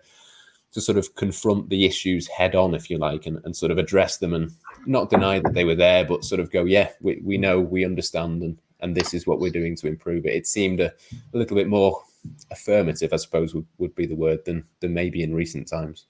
[0.72, 3.78] to sort of confront the issues head on, if you like, and, and sort of
[3.78, 4.50] address them and
[4.84, 7.84] not deny that they were there, but sort of go, yeah, we, we know, we
[7.84, 10.34] understand, and and this is what we're doing to improve it.
[10.34, 10.92] It seemed a,
[11.32, 12.02] a little bit more
[12.50, 16.06] affirmative, I suppose, would, would be the word than than maybe in recent times.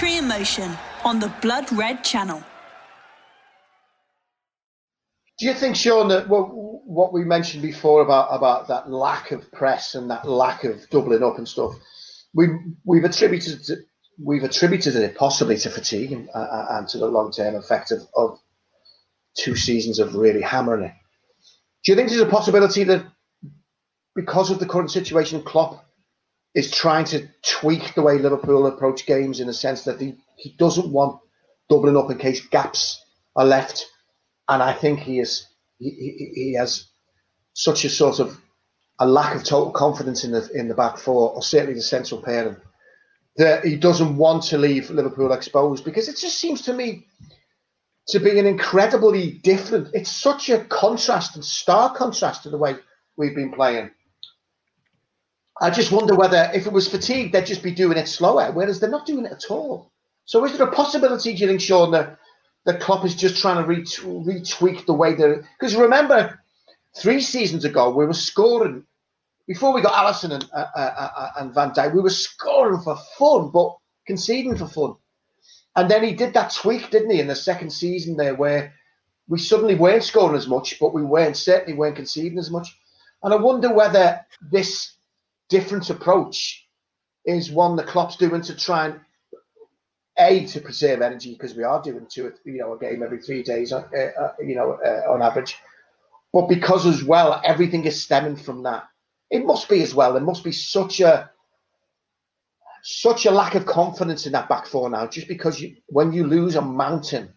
[0.00, 2.42] Poetry in motion on the Blood Red Channel.
[5.38, 9.94] Do you think, Sean, that what, we mentioned before about about that lack of press
[9.94, 11.74] and that lack of doubling up and stuff?
[12.32, 12.48] we
[12.84, 13.60] we've attributed
[14.18, 18.00] we've attributed it possibly to fatigue and, uh, and to the long term effect of,
[18.14, 18.38] of
[19.36, 20.94] two seasons of really hammering it.
[21.84, 23.04] Do you think there's a possibility that
[24.14, 25.84] because of the current situation, Klopp
[26.54, 30.54] is trying to tweak the way Liverpool approach games in the sense that he, he
[30.58, 31.20] doesn't want
[31.68, 33.04] doubling up in case gaps
[33.36, 33.86] are left,
[34.48, 35.46] and I think he is
[35.78, 36.86] he, he, has
[37.54, 38.36] such a sort of
[38.98, 42.20] a lack of total confidence in the in the back four, or certainly the central
[42.20, 42.56] pairing,
[43.36, 47.06] that he doesn't want to leave Liverpool exposed because it just seems to me
[48.08, 49.88] to be an incredibly different.
[49.94, 52.74] It's such a contrast and stark contrast to the way
[53.16, 53.90] we've been playing.
[55.60, 58.80] I just wonder whether if it was fatigue, they'd just be doing it slower, whereas
[58.80, 59.92] they're not doing it at all.
[60.24, 62.18] So is there a possibility, do you think, Sean, that
[62.64, 65.44] the Klopp is just trying to ret- retweak the way they're...
[65.58, 66.40] Because remember,
[66.96, 68.84] three seasons ago, we were scoring,
[69.46, 72.96] before we got Alisson and, uh, uh, uh, and Van Dijk, we were scoring for
[73.18, 74.94] fun, but conceding for fun.
[75.76, 78.72] And then he did that tweak, didn't he, in the second season there, where
[79.28, 82.68] we suddenly weren't scoring as much, but we weren't certainly weren't conceding as much.
[83.22, 84.92] And I wonder whether this
[85.50, 86.66] different approach
[87.26, 89.00] is one the Klopp's doing to try and
[90.18, 93.42] a to preserve energy because we are doing two, you know, a game every three
[93.42, 95.56] days, uh, uh, you know, uh, on average.
[96.32, 98.84] But because as well, everything is stemming from that.
[99.30, 100.12] It must be as well.
[100.12, 101.30] There must be such a
[102.82, 106.26] such a lack of confidence in that back four now, just because you, when you
[106.26, 107.32] lose a mountain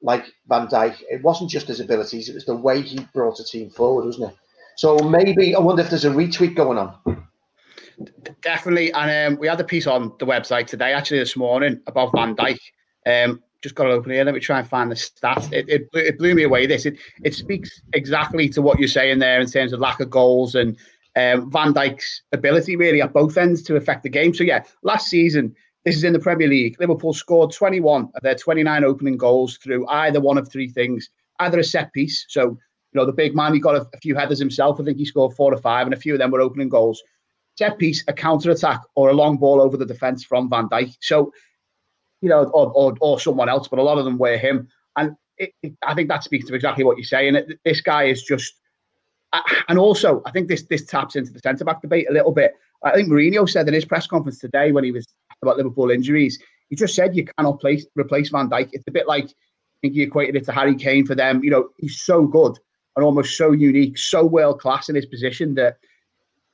[0.00, 3.44] like Van Dijk, it wasn't just his abilities; it was the way he brought the
[3.44, 4.36] team forward, wasn't it?
[4.76, 7.26] So maybe I wonder if there's a retweet going on.
[8.42, 12.10] Definitely, and um, we had a piece on the website today, actually this morning, about
[12.12, 12.58] Van Dijk.
[13.06, 14.24] Um, just got it open here.
[14.24, 15.50] Let me try and find the stats.
[15.52, 16.66] It, it, it blew me away.
[16.66, 20.10] This it it speaks exactly to what you're saying there in terms of lack of
[20.10, 20.76] goals and
[21.16, 24.34] um, Van Dijk's ability really at both ends to affect the game.
[24.34, 26.76] So yeah, last season this is in the Premier League.
[26.80, 31.08] Liverpool scored 21 of their 29 opening goals through either one of three things:
[31.40, 32.58] either a set piece, so
[32.94, 34.80] you know, the big man, he got a, a, few headers himself.
[34.80, 37.02] I think he scored four or five, and a few of them were opening goals.
[37.58, 40.94] Set piece, a counter attack, or a long ball over the defence from Van Dijk.
[41.00, 41.32] So,
[42.20, 44.68] you know, or, or, or someone else, but a lot of them were him.
[44.96, 47.34] And it, it, I think that speaks to exactly what you're saying.
[47.34, 48.54] It, this guy is just,
[49.68, 52.52] and also I think this this taps into the centre back debate a little bit.
[52.84, 55.06] I think Mourinho said in his press conference today when he was
[55.42, 56.38] about Liverpool injuries,
[56.70, 58.68] he just said you cannot place, replace Van Dijk.
[58.72, 61.42] It's a bit like I think he equated it to Harry Kane for them.
[61.42, 62.58] You know, he's so good
[62.96, 65.78] and almost so unique, so world class in his position that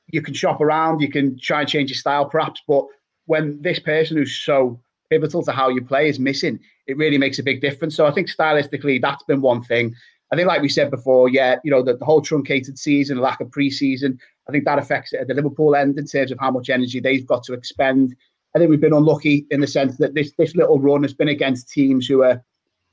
[0.07, 2.85] you can shop around, you can try and change your style perhaps, but
[3.25, 7.39] when this person who's so pivotal to how you play is missing, it really makes
[7.39, 7.95] a big difference.
[7.95, 9.95] So I think stylistically, that's been one thing.
[10.31, 13.41] I think, like we said before, yeah, you know, the, the whole truncated season, lack
[13.41, 16.51] of preseason, I think that affects it at the Liverpool end in terms of how
[16.51, 18.15] much energy they've got to expend.
[18.55, 21.29] I think we've been unlucky in the sense that this this little run has been
[21.29, 22.41] against teams who are,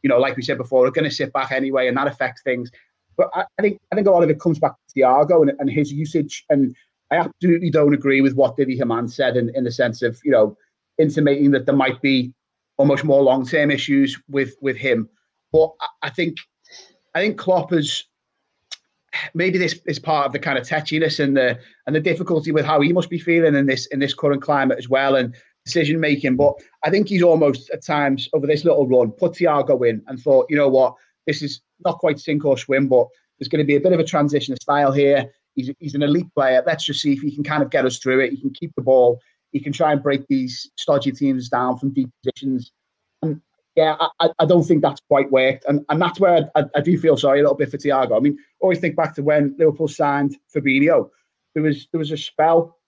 [0.02, 2.42] you know, like we said before, are going to sit back anyway, and that affects
[2.42, 2.70] things.
[3.18, 5.52] But I, I, think I think a lot of it comes back to Thiago and,
[5.58, 6.46] and his usage.
[6.48, 6.74] And
[7.10, 10.30] I absolutely don't agree with what Didi Hamann said in, in the sense of, you
[10.30, 10.56] know,
[10.96, 12.32] intimating that there might be
[12.78, 15.08] almost more long term issues with with him.
[15.52, 16.38] But I, I think
[17.14, 18.04] I think Klopp has
[19.34, 22.64] maybe this is part of the kind of tetchiness and the and the difficulty with
[22.64, 26.00] how he must be feeling in this in this current climate as well and decision
[26.00, 26.36] making.
[26.36, 26.54] But
[26.84, 30.46] I think he's almost at times over this little run put Thiago in and thought,
[30.48, 30.94] you know what,
[31.28, 33.06] this is not quite sink or swim, but
[33.38, 35.30] there's going to be a bit of a transition of style here.
[35.54, 36.62] He's, he's an elite player.
[36.66, 38.30] Let's just see if he can kind of get us through it.
[38.30, 39.20] He can keep the ball.
[39.52, 42.72] He can try and break these stodgy teams down from deep positions.
[43.20, 43.42] And
[43.76, 45.66] yeah, I, I don't think that's quite worked.
[45.68, 48.16] And, and that's where I, I, do feel sorry a little bit for Thiago.
[48.16, 51.10] I mean, always think back to when Liverpool signed Fabinho.
[51.54, 52.78] There was there was a spell,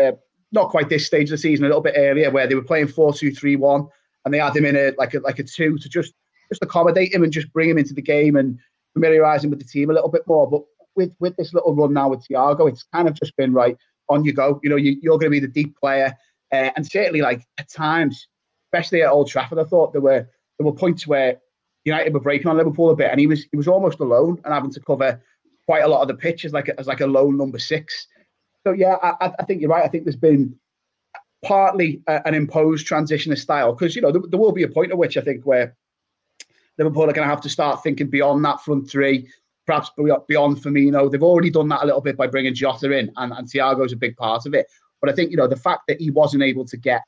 [0.00, 0.12] uh,
[0.50, 2.88] not quite this stage of the season, a little bit earlier, where they were playing
[2.88, 3.88] 4 2 3 1
[4.24, 6.14] and they had him in a like a like a two to just
[6.50, 8.58] just accommodate him and just bring him into the game and
[8.94, 10.48] familiarise him with the team a little bit more.
[10.48, 10.62] But
[10.96, 13.76] with with this little run now with Thiago, it's kind of just been right
[14.08, 14.60] on you go.
[14.62, 16.14] You know, you, are going to be the deep player,
[16.52, 18.28] uh, and certainly like at times,
[18.68, 20.28] especially at Old Trafford, I thought there were
[20.58, 21.40] there were points where
[21.84, 24.54] United were breaking on Liverpool a bit, and he was he was almost alone and
[24.54, 25.20] having to cover
[25.66, 28.06] quite a lot of the pitch as like as like a lone number six.
[28.66, 29.84] So yeah, I, I think you're right.
[29.84, 30.58] I think there's been
[31.44, 34.68] partly a, an imposed transition of style because you know there, there, will be a
[34.68, 35.76] point at which I think where
[36.78, 39.28] Liverpool are going to have to start thinking beyond that front three,
[39.66, 41.10] perhaps beyond Firmino.
[41.10, 43.96] They've already done that a little bit by bringing Jota in, and, and Thiago's a
[43.96, 44.66] big part of it.
[45.00, 47.02] But I think, you know, the fact that he wasn't able to get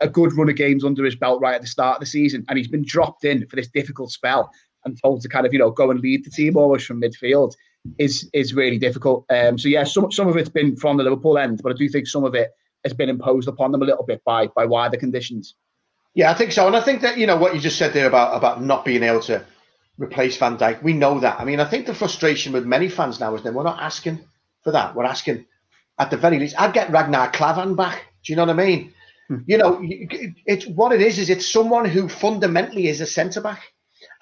[0.00, 2.44] a good run of games under his belt right at the start of the season,
[2.48, 4.50] and he's been dropped in for this difficult spell
[4.84, 7.54] and told to kind of, you know, go and lead the team almost from midfield
[7.98, 9.24] is is really difficult.
[9.30, 11.88] Um, so yeah, some some of it's been from the Liverpool end, but I do
[11.88, 12.50] think some of it
[12.84, 15.54] has been imposed upon them a little bit by by wider conditions.
[16.14, 18.06] Yeah, I think so, and I think that you know what you just said there
[18.06, 19.44] about about not being able to
[19.98, 20.82] replace Van Dijk.
[20.82, 21.40] We know that.
[21.40, 24.20] I mean, I think the frustration with many fans now is that we're not asking
[24.62, 24.94] for that.
[24.94, 25.46] We're asking,
[25.98, 28.06] at the very least, I'd get Ragnar Klavan back.
[28.24, 28.94] Do you know what I mean?
[29.28, 29.36] Hmm.
[29.46, 31.18] You know, it's what it is.
[31.18, 33.62] Is it's someone who fundamentally is a centre back,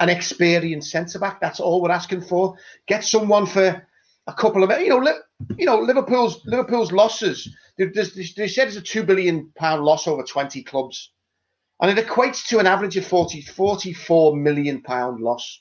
[0.01, 1.41] an experienced centre back.
[1.41, 2.57] That's all we're asking for.
[2.87, 3.87] Get someone for
[4.27, 5.19] a couple of you know
[5.59, 7.49] you know Liverpool's Liverpool's losses.
[7.77, 8.05] They, they,
[8.37, 11.11] they said it's a two billion pound loss over twenty clubs,
[11.83, 15.61] and it equates to an average of 40, 44 million pound loss.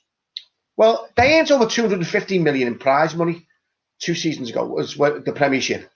[0.77, 3.47] Well, they earned over two hundred and fifty million in prize money
[3.99, 5.89] two seasons ago was the Premiership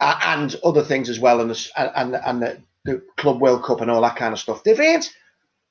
[0.00, 3.80] uh, and other things as well, and the, and and the, the, Club World Cup
[3.80, 4.62] and all that kind of stuff.
[4.64, 5.08] They've earned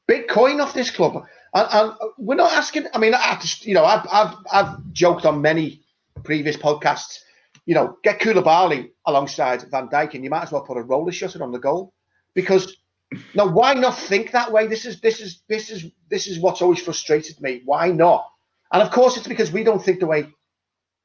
[0.07, 1.23] big coin off this club,
[1.53, 2.87] and, and we're not asking.
[2.93, 5.81] I mean, I just, you know, I've, I've I've joked on many
[6.23, 7.19] previous podcasts.
[7.65, 11.11] You know, get Koulibaly alongside Van Dijk, and you might as well put a roller
[11.11, 11.93] shutter on the goal
[12.33, 12.75] because.
[13.35, 14.67] Now, why not think that way?
[14.67, 17.61] This is this is this is this is what's always frustrated me.
[17.65, 18.29] Why not?
[18.71, 20.27] And of course, it's because we don't think the way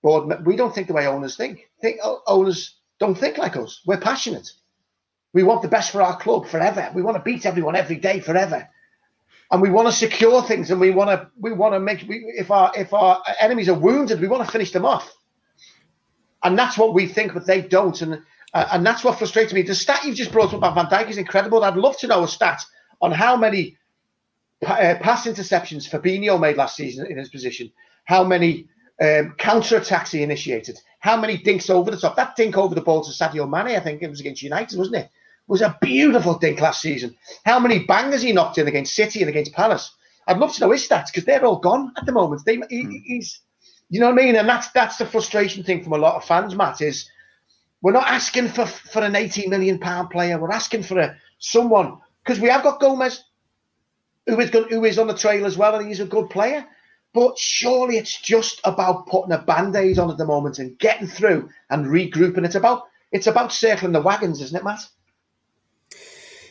[0.02, 0.46] board.
[0.46, 1.68] We don't think the way owners think.
[1.80, 3.80] Think owners don't think like us.
[3.86, 4.48] We're passionate.
[5.32, 6.90] We want the best for our club forever.
[6.94, 8.68] We want to beat everyone every day forever,
[9.50, 10.70] and we want to secure things.
[10.70, 13.78] And we want to we want to make we, if our if our enemies are
[13.78, 15.12] wounded, we want to finish them off.
[16.44, 18.00] And that's what we think, but they don't.
[18.00, 18.22] And
[18.54, 19.62] uh, and that's what frustrates me.
[19.62, 21.64] The stat you've just brought up about Van Dijk is incredible.
[21.64, 22.62] I'd love to know a stat
[23.00, 23.76] on how many
[24.64, 27.70] uh, pass interceptions Fabinho made last season in his position,
[28.04, 28.68] how many
[29.02, 32.16] um, counter attacks he initiated, how many dinks over the top.
[32.16, 34.96] That dink over the ball to Sadio Mane, I think it was against United, wasn't
[34.96, 35.10] it?
[35.48, 37.14] Was a beautiful dink last season.
[37.44, 39.92] How many bangers he knocked in against City and against Palace.
[40.26, 42.42] I'd love to know his stats because they're all gone at the moment.
[42.44, 42.90] They, he, hmm.
[43.04, 43.40] he's,
[43.88, 44.36] you know what I mean?
[44.36, 47.08] And that's that's the frustration thing from a lot of fans, Matt, is
[47.86, 50.40] we're not asking for for an 80 million pound player.
[50.40, 53.22] We're asking for a someone because we have got Gomez,
[54.26, 56.66] who is who is on the trail as well, and he's a good player.
[57.14, 61.48] But surely it's just about putting a band-aid on at the moment and getting through
[61.70, 62.44] and regrouping.
[62.44, 64.80] It's about it's about circling the wagons, isn't it, Matt?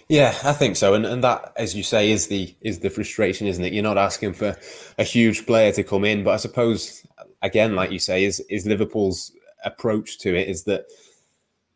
[0.07, 3.45] Yeah, I think so, and and that, as you say, is the is the frustration,
[3.45, 3.73] isn't it?
[3.73, 4.55] You're not asking for
[4.97, 7.05] a huge player to come in, but I suppose,
[7.41, 9.33] again, like you say, is is Liverpool's
[9.65, 10.85] approach to it is that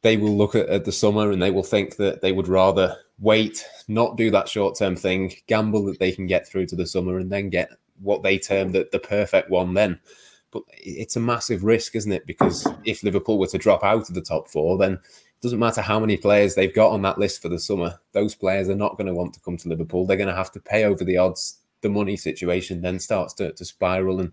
[0.02, 2.98] they will look at, at the summer and they will think that they would rather
[3.20, 6.88] wait, not do that short term thing, gamble that they can get through to the
[6.88, 7.70] summer, and then get
[8.02, 10.00] what they term the, the perfect one then.
[10.52, 12.26] But it's a massive risk, isn't it?
[12.26, 15.82] Because if Liverpool were to drop out of the top four, then it doesn't matter
[15.82, 18.00] how many players they've got on that list for the summer.
[18.14, 20.06] Those players are not going to want to come to Liverpool.
[20.06, 21.60] They're going to have to pay over the odds.
[21.82, 24.20] The money situation then starts to, to spiral.
[24.20, 24.32] And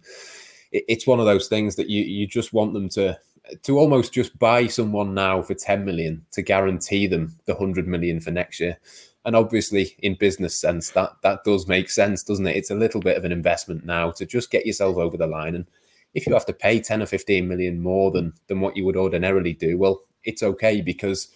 [0.72, 3.18] it, it's one of those things that you, you just want them to
[3.62, 8.20] to almost just buy someone now for 10 million to guarantee them the 100 million
[8.20, 8.78] for next year.
[9.24, 12.56] And obviously in business sense that that does make sense doesn't it?
[12.56, 15.54] It's a little bit of an investment now to just get yourself over the line.
[15.54, 15.66] And
[16.14, 18.96] if you have to pay 10 or 15 million more than than what you would
[18.96, 21.28] ordinarily do well it's okay because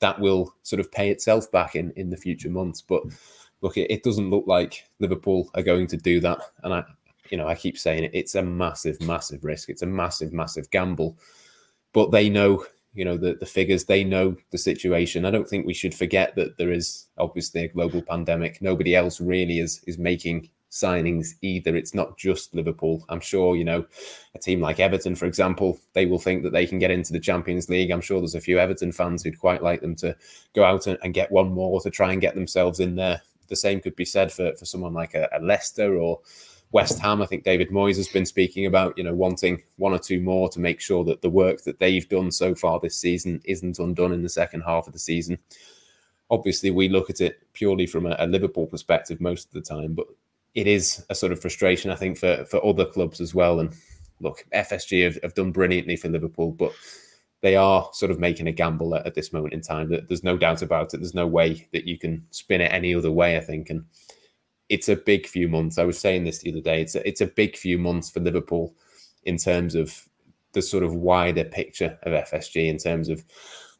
[0.00, 2.82] that will sort of pay itself back in in the future months.
[2.82, 3.02] But
[3.60, 6.40] look it, it doesn't look like liverpool are going to do that.
[6.64, 6.84] And i
[7.30, 9.68] you know i keep saying it it's a massive massive risk.
[9.68, 11.16] It's a massive massive gamble
[11.92, 15.24] but they know you know the, the figures they know the situation.
[15.24, 18.60] I don't think we should forget that there is obviously a global pandemic.
[18.60, 21.76] Nobody else really is is making signings either.
[21.76, 23.04] It's not just liverpool.
[23.08, 23.86] I'm sure you know
[24.34, 27.20] a team like everton for example they will think that they can get into the
[27.20, 27.90] champions league.
[27.90, 30.16] I'm sure there's a few everton fans who'd quite like them to
[30.54, 33.22] go out and, and get one more to try and get themselves in there.
[33.48, 36.20] The same could be said for, for someone like a, a leicester or
[36.70, 39.98] West Ham, I think David Moyes has been speaking about, you know, wanting one or
[39.98, 43.40] two more to make sure that the work that they've done so far this season
[43.44, 45.38] isn't undone in the second half of the season.
[46.30, 49.94] Obviously, we look at it purely from a, a Liverpool perspective most of the time,
[49.94, 50.06] but
[50.54, 53.60] it is a sort of frustration, I think, for, for other clubs as well.
[53.60, 53.72] And
[54.20, 56.72] look, FSG have, have done brilliantly for Liverpool, but
[57.40, 59.88] they are sort of making a gamble at, at this moment in time.
[59.88, 60.98] That there's no doubt about it.
[60.98, 63.38] There's no way that you can spin it any other way.
[63.38, 63.86] I think, and
[64.68, 65.78] it's a big few months.
[65.78, 66.82] I was saying this the other day.
[66.82, 68.74] It's a, it's a big few months for Liverpool
[69.24, 70.08] in terms of
[70.52, 73.24] the sort of wider picture of FSG in terms of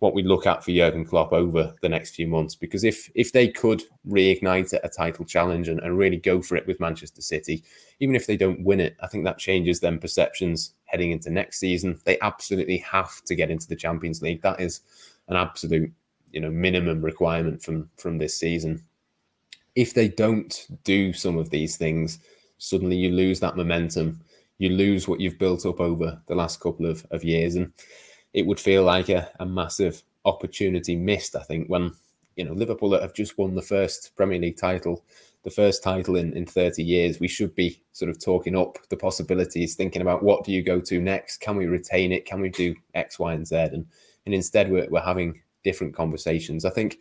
[0.00, 2.54] what we look at for Jurgen Klopp over the next few months.
[2.54, 6.66] Because if if they could reignite a title challenge and, and really go for it
[6.66, 7.64] with Manchester City,
[8.00, 11.58] even if they don't win it, I think that changes them perceptions heading into next
[11.58, 11.98] season.
[12.04, 14.42] They absolutely have to get into the Champions League.
[14.42, 14.80] That is
[15.28, 15.92] an absolute
[16.30, 18.82] you know minimum requirement from from this season
[19.78, 22.18] if they don't do some of these things,
[22.58, 24.20] suddenly you lose that momentum.
[24.58, 27.54] You lose what you've built up over the last couple of, of years.
[27.54, 27.72] And
[28.32, 31.92] it would feel like a, a massive opportunity missed, I think, when,
[32.34, 35.04] you know, Liverpool have just won the first Premier League title,
[35.44, 37.20] the first title in, in 30 years.
[37.20, 40.80] We should be sort of talking up the possibilities, thinking about what do you go
[40.80, 41.36] to next?
[41.36, 42.26] Can we retain it?
[42.26, 43.54] Can we do X, Y, and Z?
[43.54, 43.86] And,
[44.26, 46.64] and instead, we're, we're having different conversations.
[46.64, 46.98] I think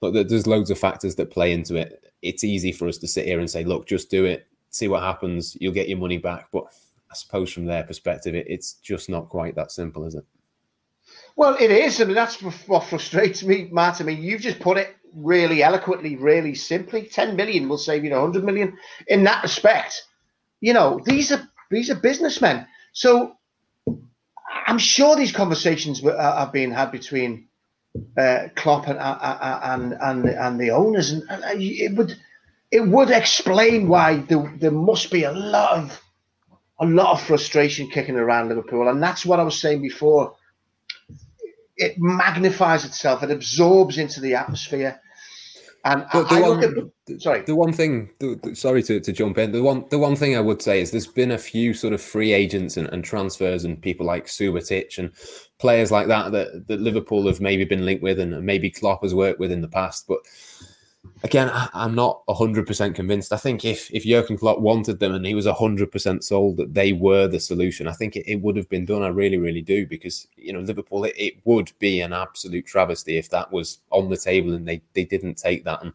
[0.00, 2.07] look, there's loads of factors that play into it.
[2.22, 5.02] It's easy for us to sit here and say, look, just do it, see what
[5.02, 6.48] happens, you'll get your money back.
[6.52, 6.64] But
[7.10, 10.24] I suppose from their perspective, it, it's just not quite that simple, is it?
[11.36, 14.00] Well, it is, and that's what frustrates me, Matt.
[14.00, 17.02] I mean, you've just put it really eloquently, really simply.
[17.04, 18.76] Ten million will save you hundred million.
[19.06, 20.04] In that respect,
[20.60, 22.66] you know, these are these are businessmen.
[22.92, 23.36] So
[24.66, 27.47] I'm sure these conversations are uh, being had between
[28.16, 32.16] uh, Klopp and, uh, uh, and and and the owners, and, and it would
[32.70, 36.02] it would explain why there, there must be a lot of
[36.80, 40.34] a lot of frustration kicking around Liverpool, and that's what I was saying before.
[41.76, 45.00] It magnifies itself; it absorbs into the atmosphere.
[45.84, 48.10] And the, the I, one, at, sorry, the one thing.
[48.18, 49.52] The, sorry to, to jump in.
[49.52, 52.02] The one the one thing I would say is there's been a few sort of
[52.02, 55.12] free agents and, and transfers and people like Subotic and
[55.58, 59.14] players like that, that that Liverpool have maybe been linked with and maybe Klopp has
[59.14, 60.18] worked with in the past, but
[61.22, 63.32] again, I, am not 100% convinced.
[63.32, 66.92] I think if, if Jurgen Klopp wanted them and he was 100% sold that they
[66.92, 69.02] were the solution, I think it, it would have been done.
[69.02, 69.86] I really, really do.
[69.86, 74.10] Because, you know, Liverpool, it, it, would be an absolute travesty if that was on
[74.10, 75.82] the table and they, they didn't take that.
[75.82, 75.92] And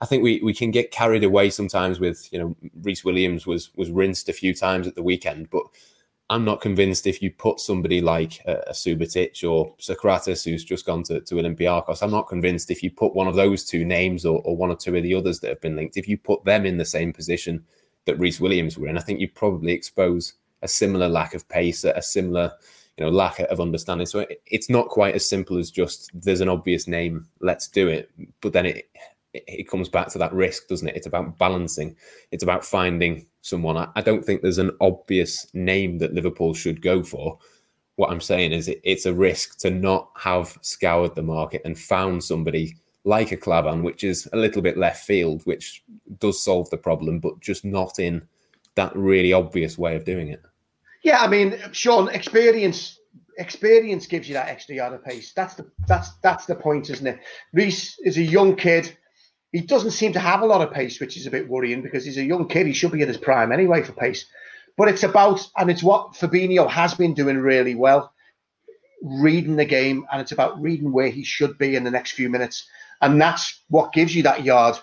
[0.00, 3.70] I think we, we can get carried away sometimes with, you know, Rhys Williams was
[3.76, 5.62] was rinsed a few times at the weekend, but
[6.32, 10.64] I'm not convinced if you put somebody like uh, a, a Subotic or Sokratis, who's
[10.64, 13.84] just gone to, to Olympiacos, I'm not convinced if you put one of those two
[13.84, 16.16] names or, or one or two of the others that have been linked, if you
[16.16, 17.62] put them in the same position
[18.06, 21.84] that Rhys Williams were in, I think you probably expose a similar lack of pace,
[21.84, 22.50] a similar
[22.96, 24.06] you know lack of understanding.
[24.06, 28.10] So it's not quite as simple as just there's an obvious name, let's do it.
[28.40, 28.88] But then it
[29.34, 30.96] it comes back to that risk, doesn't it?
[30.96, 31.96] It's about balancing.
[32.30, 33.76] It's about finding someone.
[33.76, 37.38] I, I don't think there's an obvious name that Liverpool should go for.
[37.96, 41.78] What I'm saying is it, it's a risk to not have scoured the market and
[41.78, 45.82] found somebody like a Klavan, which is a little bit left field, which
[46.18, 48.22] does solve the problem, but just not in
[48.74, 50.42] that really obvious way of doing it.
[51.02, 52.98] Yeah, I mean, Sean, experience
[53.38, 55.32] experience gives you that extra yard of pace.
[55.32, 57.20] That's the that's that's the point, isn't it?
[57.52, 58.96] Rhys is a young kid
[59.52, 62.04] he doesn't seem to have a lot of pace, which is a bit worrying because
[62.04, 62.66] he's a young kid.
[62.66, 64.24] He should be in his prime anyway for pace.
[64.78, 68.12] But it's about, and it's what Fabinho has been doing really well,
[69.02, 72.30] reading the game, and it's about reading where he should be in the next few
[72.30, 72.66] minutes.
[73.02, 74.76] And that's what gives you that yard.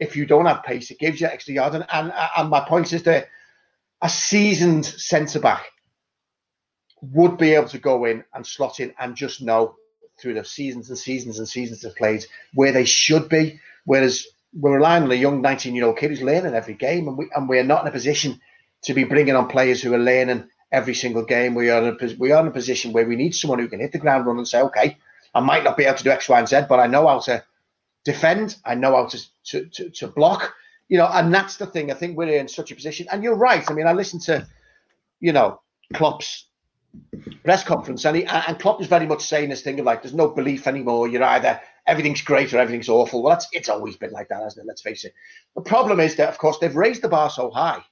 [0.00, 1.74] If you don't have pace, it gives you extra yard.
[1.74, 3.28] And, and, and my point is that
[4.00, 5.66] a seasoned centre back
[7.02, 9.76] would be able to go in and slot in and just know
[10.18, 14.76] through the seasons and seasons and seasons of plays where they should be Whereas we're
[14.76, 17.48] relying on a young 19 year old kid who's learning every game, and we and
[17.48, 18.40] we're not in a position
[18.82, 21.54] to be bringing on players who are learning every single game.
[21.54, 23.80] We are in a, we are in a position where we need someone who can
[23.80, 24.98] hit the ground run and say, okay,
[25.34, 27.18] I might not be able to do X, Y, and Z, but I know how
[27.20, 27.44] to
[28.04, 28.56] defend.
[28.64, 30.54] I know how to to, to, to block.
[30.88, 31.90] You know, and that's the thing.
[31.90, 33.06] I think we're in such a position.
[33.10, 33.68] And you're right.
[33.68, 34.46] I mean, I listened to,
[35.18, 35.60] you know,
[35.94, 36.46] Klopp's
[37.42, 40.14] press conference, and he, and Klopp is very much saying this thing of like, there's
[40.14, 41.08] no belief anymore.
[41.08, 43.22] You're either everything's great or everything's awful.
[43.22, 44.68] Well, that's it's always been like that, hasn't it?
[44.68, 45.14] Let's face it.
[45.54, 47.82] The problem is that, of course, they've raised the bar so high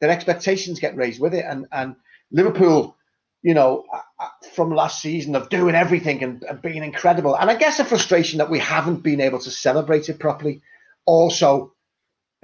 [0.00, 1.96] that expectations get raised with it, and and
[2.30, 2.96] Liverpool,
[3.42, 7.50] you know, uh, uh, from last season of doing everything and, and being incredible, and
[7.50, 10.62] I guess a frustration that we haven't been able to celebrate it properly,
[11.04, 11.74] also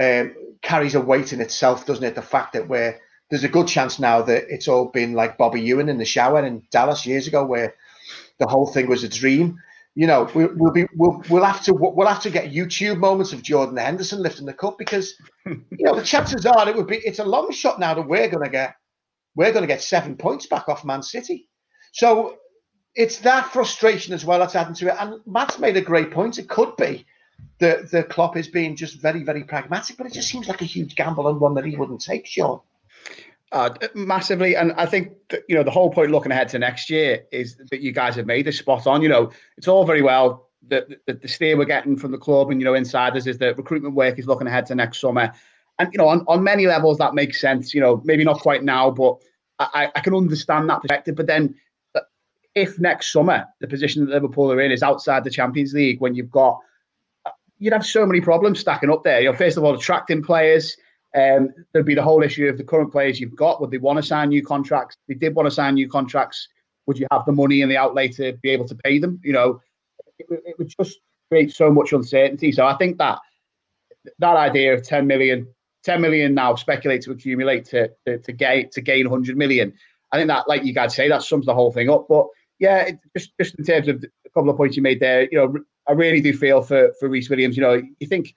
[0.00, 2.14] um, carries a weight in itself, doesn't it?
[2.14, 2.98] The fact that we're
[3.30, 6.44] there's a good chance now that it's all been like Bobby Ewing in the shower
[6.44, 7.74] in Dallas years ago, where
[8.38, 9.59] the whole thing was a dream
[9.99, 13.32] you know, we, will be we'll we'll have to we'll have to get YouTube moments
[13.32, 15.12] of Jordan Henderson lifting the cup because
[15.44, 18.28] you know the chances are it would be it's a long shot now that we're
[18.28, 18.76] going to get
[19.34, 21.49] we're going to get seven points back off Man City.
[21.90, 22.36] So
[22.94, 24.94] it's that frustration as well that's adding to it.
[25.01, 26.38] And Matt's made a great point.
[26.38, 27.05] It could be
[27.59, 30.64] the the Klopp is being just very very pragmatic, but it just seems like a
[30.76, 32.61] huge gamble and one that he wouldn't take, Sean.
[33.51, 36.90] Uh, massively, and I think that, you know the whole point looking ahead to next
[36.90, 39.01] year is that you guys have made a spot on.
[39.01, 42.51] You know, it's all very well the, the, the steer we're getting from the club
[42.51, 45.32] and you know insiders is that recruitment work is looking ahead to next summer,
[45.78, 47.74] and you know on, on many levels that makes sense.
[47.74, 49.16] You know, maybe not quite now, but
[49.59, 51.16] I, I can understand that perspective.
[51.16, 51.55] But then,
[51.94, 52.01] uh,
[52.55, 56.14] if next summer the position that Liverpool are in is outside the Champions League, when
[56.14, 56.59] you've got
[57.24, 59.20] uh, you'd have so many problems stacking up there.
[59.20, 60.76] You know, first of all, attracting players
[61.14, 63.61] um, there'd be the whole issue of the current players you've got.
[63.61, 64.96] Would they want to sign new contracts?
[65.09, 66.48] If they did want to sign new contracts,
[66.86, 69.20] would you have the money and the outlay to be able to pay them?
[69.22, 69.61] You know,
[70.18, 70.98] it, it would just
[71.30, 72.52] create so much uncertainty.
[72.52, 73.18] So I think that
[74.18, 75.46] that idea of 10 million,
[75.84, 79.72] 10 million now speculate to accumulate to, to, to gain to gain 100 million.
[80.12, 82.06] I think that, like you guys say, that sums the whole thing up.
[82.09, 82.26] But
[82.59, 85.38] yeah, it, just just in terms of a couple of points you made there, you
[85.38, 85.54] know,
[85.88, 87.56] I really do feel for for Rhys Williams.
[87.56, 88.34] You know, you think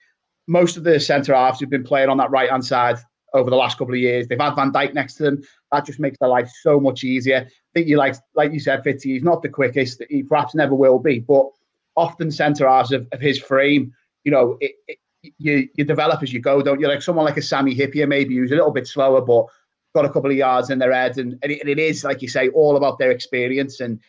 [0.48, 2.98] most of the centre halves who've been playing on that right hand side
[3.34, 4.28] over the last couple of years.
[4.28, 5.42] They've had Van Dijk next to them.
[5.72, 7.48] That just makes their life so much easier.
[7.48, 10.04] I think you like, like you said, Fitzy, he's not the quickest.
[10.10, 11.46] He perhaps never will be, but
[11.96, 14.98] often centre halves of, of his frame, you know, it, it,
[15.38, 16.88] you you develop as you go, don't you?
[16.88, 19.46] Like someone like a Sami Hyypiä, maybe who's a little bit slower, but
[19.94, 22.22] got a couple of yards in their head, and, and, it, and it is like
[22.22, 24.00] you say, all about their experience, and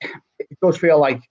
[0.00, 1.22] it does feel like.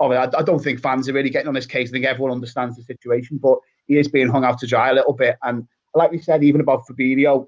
[0.00, 1.88] Oh, I, I don't think fans are really getting on this case.
[1.88, 3.58] I think everyone understands the situation, but
[3.88, 5.36] he is being hung out to dry a little bit.
[5.42, 7.46] And like we said, even about Fabinho,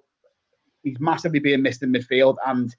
[0.82, 2.36] he's massively being missed in midfield.
[2.46, 2.74] And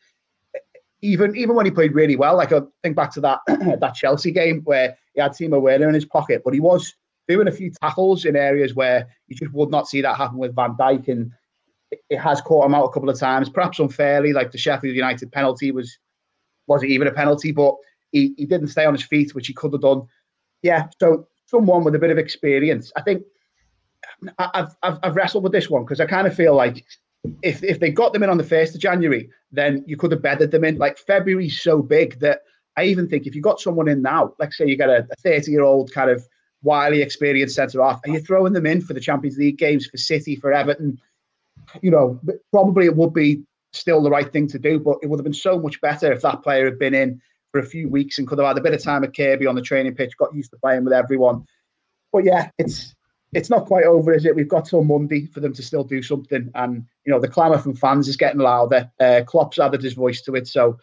[1.02, 4.32] even even when he played really well, like I think back to that that Chelsea
[4.32, 6.94] game where he had Timo Werner in his pocket, but he was
[7.28, 10.56] doing a few tackles in areas where you just would not see that happen with
[10.56, 11.32] Van Dijk, and
[12.10, 14.34] it has caught him out a couple of times, perhaps unfairly.
[14.34, 15.98] Like the Sheffield United penalty was
[16.68, 17.76] wasn't even a penalty, but
[18.12, 20.04] he, he didn't stay on his feet, which he could have done.
[20.62, 22.92] Yeah, so someone with a bit of experience.
[22.96, 23.24] I think
[24.38, 26.86] I've I've, I've wrestled with this one because I kind of feel like
[27.42, 30.22] if if they got them in on the first of January, then you could have
[30.22, 30.78] bedded them in.
[30.78, 32.42] Like February's so big that
[32.78, 35.52] I even think if you got someone in now, like say you get a 30
[35.52, 36.28] year old kind of
[36.64, 39.98] wily experienced centre off, and you're throwing them in for the Champions League games for
[39.98, 41.00] City, for Everton,
[41.82, 42.20] you know,
[42.52, 43.44] probably it would be
[43.74, 46.22] still the right thing to do, but it would have been so much better if
[46.22, 47.22] that player had been in
[47.52, 49.56] for a few weeks and could have had a bit of time at Kirkby on
[49.56, 51.46] the training pitch, got used to playing with everyone.
[52.12, 52.96] But yeah, it's
[53.34, 54.36] it's not quite over, is it?
[54.36, 57.58] We've got till Monday for them to still do something, and you know the clamour
[57.58, 58.92] from fans is getting louder.
[59.00, 60.78] Uh, Klopp's added his voice to it, so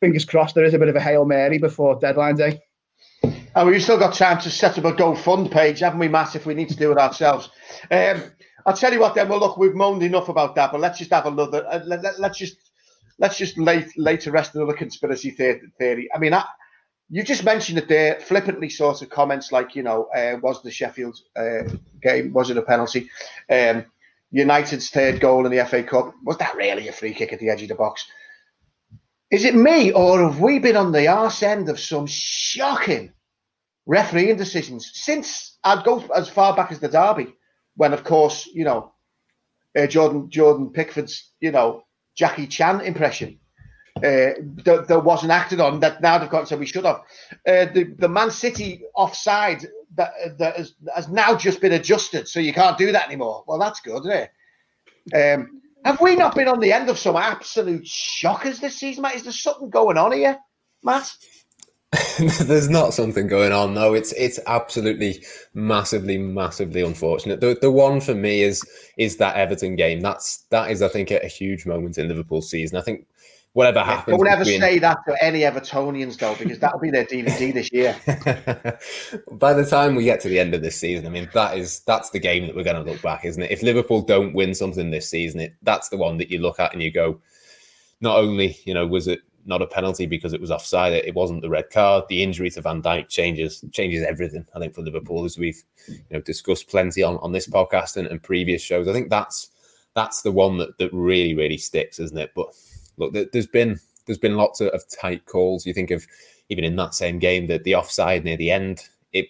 [0.00, 2.60] fingers crossed there is a bit of a hail mary before deadline day.
[3.54, 6.36] And we've still got time to set up a GoFund page, haven't we, Matt?
[6.36, 7.50] If we need to do it ourselves.
[7.90, 8.22] Um,
[8.64, 9.14] I'll tell you what.
[9.14, 11.66] Then, well, look, we've moaned enough about that, but let's just have another.
[11.66, 12.56] Uh, let, us let, just
[13.18, 16.08] let's just lay lay to rest another conspiracy theory.
[16.14, 16.44] I mean, I,
[17.10, 20.70] you just mentioned it there, flippantly sort of comments like, you know, uh, was the
[20.70, 21.64] Sheffield uh,
[22.00, 23.10] game, was it a penalty?
[23.50, 23.84] Um,
[24.30, 27.50] United's third goal in the FA Cup, was that really a free kick at the
[27.50, 28.06] edge of the box?
[29.28, 33.12] Is it me, or have we been on the arse end of some shocking
[33.86, 37.34] refereeing decisions since I'd go as far back as the derby,
[37.74, 38.92] when, of course, you know,
[39.76, 41.82] uh, Jordan Jordan Pickford's, you know,
[42.14, 43.39] Jackie Chan impression
[43.96, 44.32] uh,
[44.64, 47.02] that, that, wasn't acted on that now they've got so we should have.
[47.46, 49.66] Uh, the, the Man City offside
[49.96, 53.44] that, that has, has, now just been adjusted, so you can't do that anymore.
[53.46, 54.30] Well, that's good, isn't
[55.12, 55.34] it?
[55.34, 59.16] Um, have we not been on the end of some absolute shockers this season, Matt?
[59.16, 60.38] Is there something going on here,
[60.84, 61.12] Matt?
[62.18, 63.94] There's not something going on though.
[63.94, 65.24] It's it's absolutely
[65.54, 67.40] massively, massively unfortunate.
[67.40, 68.64] The the one for me is
[68.96, 70.00] is that Everton game.
[70.00, 72.78] That's that is I think a, a huge moment in Liverpool season.
[72.78, 73.06] I think
[73.52, 74.16] whatever happens.
[74.16, 74.60] Don't ever between...
[74.60, 77.96] say that to any Evertonians, though, because that'll be their DVD this year.
[79.32, 81.80] By the time we get to the end of this season, I mean that is
[81.80, 83.50] that's the game that we're going to look back, isn't it?
[83.50, 86.72] If Liverpool don't win something this season, it that's the one that you look at
[86.72, 87.20] and you go,
[88.00, 91.40] not only you know was it not a penalty because it was offside, it wasn't
[91.40, 92.04] the red card.
[92.08, 94.46] The injury to Van Dijk changes changes everything.
[94.54, 98.06] I think for Liverpool, as we've you know discussed plenty on on this podcast and,
[98.06, 99.50] and previous shows, I think that's
[99.94, 102.32] that's the one that that really really sticks, isn't it?
[102.34, 102.54] But
[103.00, 105.66] look, there's been there's been lots of, tight calls.
[105.66, 106.06] You think of
[106.48, 108.88] even in that same game that the offside near the end.
[109.12, 109.28] It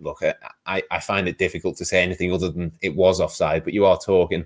[0.00, 0.34] look, uh,
[0.66, 3.64] I I find it difficult to say anything other than it was offside.
[3.64, 4.44] But you are talking,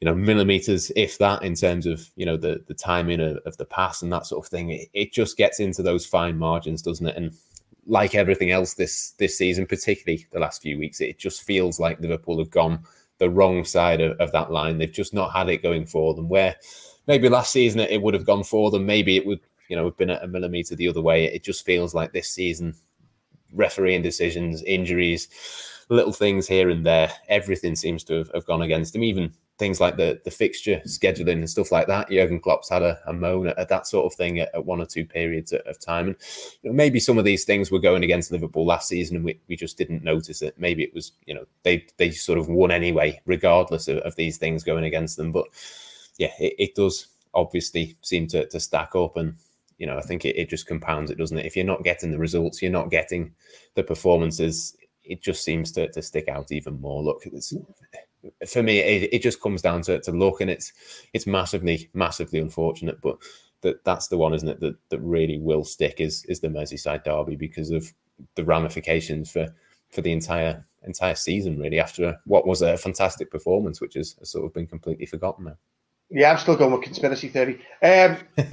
[0.00, 3.56] you know, millimeters, if that, in terms of you know the the timing of, of
[3.56, 4.70] the pass and that sort of thing.
[4.70, 7.16] It, it just gets into those fine margins, doesn't it?
[7.16, 7.32] And
[7.86, 12.00] like everything else this this season, particularly the last few weeks, it just feels like
[12.00, 12.80] Liverpool have gone
[13.18, 14.78] the wrong side of, of that line.
[14.78, 16.28] They've just not had it going for them.
[16.28, 16.56] Where
[17.06, 18.86] maybe last season it, would have gone for them.
[18.86, 21.24] Maybe it would, you know, have been at a millimeter the other way.
[21.24, 22.74] It just feels like this season,
[23.52, 25.28] refereeing decisions, injuries,
[25.88, 29.04] little things here and there, everything seems to have, have gone against them.
[29.04, 32.10] Even things like the the fixture scheduling and stuff like that.
[32.10, 34.80] Jurgen Klopp's had a, a moan at, at, that sort of thing at, at one
[34.80, 36.16] or two periods of, of time, and
[36.62, 39.40] you know, maybe some of these things were going against Liverpool last season, and we,
[39.48, 40.54] we just didn't notice it.
[40.58, 44.38] Maybe it was you know they they sort of won anyway, regardless of, of these
[44.38, 45.46] things going against them, but
[46.18, 49.16] yeah, it, it does obviously seem to, to stack up.
[49.16, 49.34] And,
[49.78, 51.46] you know, I think it, it just compounds it, doesn't it?
[51.46, 53.32] If you're not getting the results, you're not getting
[53.74, 57.02] the performances, it just seems to, to stick out even more.
[57.02, 57.22] Look,
[58.46, 60.72] for me, it, it just comes down to, to luck and it's
[61.12, 63.00] it's massively, massively unfortunate.
[63.00, 63.18] But
[63.60, 67.04] that that's the one, isn't it, that, that really will stick is is the Merseyside
[67.04, 67.92] derby because of
[68.34, 69.46] the ramifications for
[69.90, 74.30] for the entire entire season, really, after what was a fantastic performance, which has, has
[74.30, 75.56] sort of been completely forgotten now.
[76.08, 77.60] Yeah, I'm still going with conspiracy theory.
[77.82, 78.18] Um,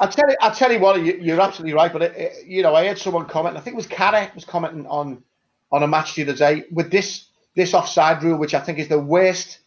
[0.00, 1.92] I'll tell you, I'll tell you what, you, are absolutely right.
[1.92, 3.56] But it, it, you know, I had someone comment.
[3.56, 5.22] I think it was Carrot was commenting on
[5.70, 8.88] on a match the other day with this this offside rule, which I think is
[8.88, 9.60] the worst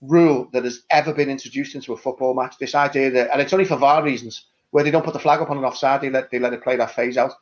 [0.00, 2.56] rule that has ever been introduced into a football match.
[2.58, 5.40] This idea that, and it's only for VAR reasons, where they don't put the flag
[5.40, 7.32] up on an offside, they let they let it play that phase out,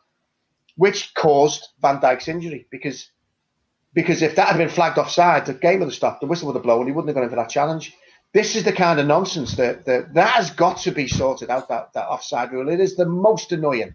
[0.76, 3.11] which caused Van Dijk's injury because
[3.92, 6.57] because if that had been flagged offside, the game would have stopped, the whistle would
[6.57, 7.95] have blown, he wouldn't have gone in for that challenge.
[8.35, 11.68] This is the kind of nonsense that that, that has got to be sorted out.
[11.68, 13.95] That that offside rule, it is the most annoying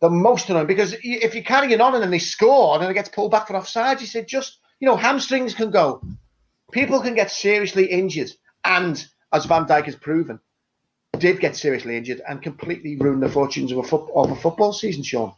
[0.00, 2.94] the most annoying because if you're carrying on and then they score and then it
[2.94, 6.02] gets pulled back for offside, you said just you know hamstrings can go,
[6.72, 8.30] people can get seriously injured,
[8.64, 10.38] and as Van Dijk has proven,
[11.18, 15.02] did get seriously injured and completely ruin the fortunes of a, of a football season,
[15.02, 15.32] Sean.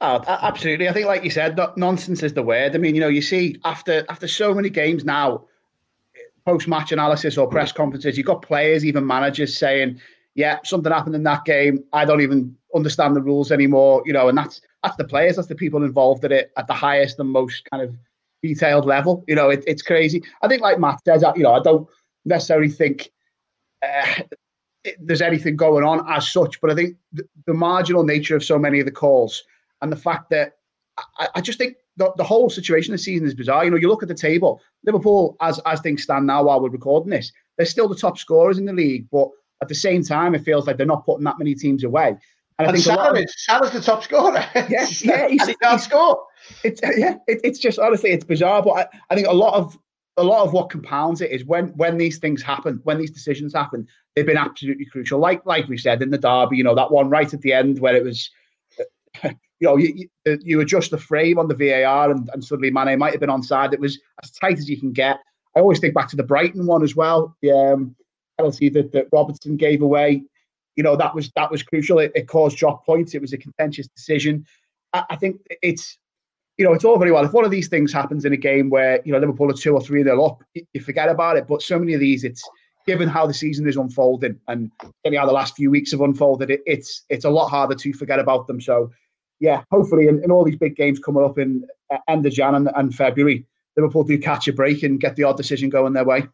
[0.00, 0.88] Oh, absolutely.
[0.88, 2.74] I think, like you said, nonsense is the word.
[2.74, 5.44] I mean, you know, you see after after so many games now,
[6.44, 10.00] post match analysis or press conferences, you've got players, even managers saying,
[10.34, 11.84] "Yeah, something happened in that game.
[11.92, 15.48] I don't even understand the rules anymore." You know, and that's that's the players, that's
[15.48, 17.94] the people involved in it at the highest and most kind of
[18.42, 19.24] detailed level.
[19.28, 20.22] You know, it, it's crazy.
[20.42, 21.86] I think, like Matt says, you know, I don't
[22.24, 23.10] necessarily think
[23.86, 24.22] uh,
[24.98, 28.58] there's anything going on as such, but I think the, the, marginal nature of so
[28.58, 29.42] many of the calls
[29.82, 30.54] and the fact that
[31.18, 33.64] I, I just think the, the, whole situation this season is bizarre.
[33.64, 36.70] You know, you look at the table, Liverpool, as as things stand now while we're
[36.70, 39.28] recording this, they're still the top scorers in the league, but
[39.62, 42.16] at the same time, it feels like they're not putting that many teams away.
[42.58, 44.44] And, I think Salah, of, Salah's the top scorer.
[44.68, 46.24] Yeah, yeah, he's, he can't score.
[46.62, 48.62] It's yeah, it, it's just honestly, it's bizarre.
[48.62, 49.78] But I, I think a lot of
[50.16, 53.54] a lot of what compounds it is when when these things happen, when these decisions
[53.54, 55.18] happen, they've been absolutely crucial.
[55.18, 57.78] Like like we said in the derby, you know that one right at the end
[57.78, 58.30] where it was,
[59.60, 63.12] you know, you, you adjust the frame on the VAR and, and suddenly Mane might
[63.12, 63.72] have been onside.
[63.72, 65.18] It was as tight as you can get.
[65.56, 67.36] I always think back to the Brighton one as well.
[67.42, 67.94] The um,
[68.38, 70.22] penalty that, that Robertson gave away.
[70.76, 71.98] You know that was that was crucial.
[71.98, 73.14] It, it caused drop points.
[73.14, 74.46] It was a contentious decision.
[74.92, 75.98] I, I think it's
[76.60, 77.24] you know, it's all very well.
[77.24, 79.72] If one of these things happens in a game where, you know, Liverpool are two
[79.72, 81.46] or three they're up, you forget about it.
[81.46, 82.46] But so many of these, it's
[82.86, 84.70] given how the season is unfolding and
[85.16, 88.18] how the last few weeks have unfolded, it, it's it's a lot harder to forget
[88.18, 88.60] about them.
[88.60, 88.90] So,
[89.40, 92.54] yeah, hopefully in, in all these big games coming up in uh, end of Jan
[92.54, 96.04] and, and February, Liverpool do catch a break and get the odd decision going their
[96.04, 96.28] way.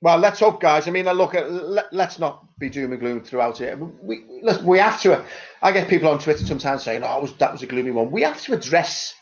[0.00, 0.86] Well, let's hope, guys.
[0.86, 3.76] I mean, uh, look, uh, let, us not be doom and gloom throughout it.
[4.00, 4.24] We
[4.62, 5.14] we have to.
[5.14, 5.24] Uh,
[5.60, 8.22] I get people on Twitter sometimes saying, "Oh, was, that was a gloomy one." We
[8.22, 9.12] have to address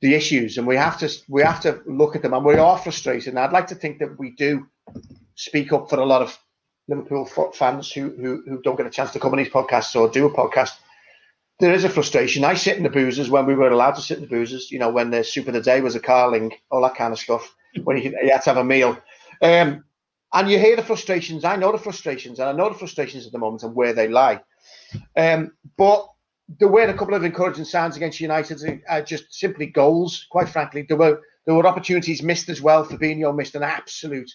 [0.00, 2.78] the issues, and we have to we have to look at them, and we are
[2.78, 3.30] frustrated.
[3.30, 4.68] And I'd like to think that we do
[5.34, 6.38] speak up for a lot of
[6.86, 10.08] Liverpool fans who who, who don't get a chance to come on these podcasts or
[10.08, 10.74] do a podcast.
[11.62, 12.42] There is a frustration.
[12.42, 14.72] I sit in the boozers when we were allowed to sit in the boozers.
[14.72, 17.20] You know, when the soup of the day was a carling, all that kind of
[17.20, 17.54] stuff.
[17.84, 18.98] When you, you had to have a meal,
[19.40, 19.84] um,
[20.32, 21.44] and you hear the frustrations.
[21.44, 24.08] I know the frustrations, and I know the frustrations at the moment and where they
[24.08, 24.40] lie.
[25.16, 26.08] Um, but
[26.58, 30.26] there were a couple of encouraging signs against United, uh, just simply goals.
[30.32, 32.84] Quite frankly, there were there were opportunities missed as well.
[32.84, 34.32] Fabinho missed an absolute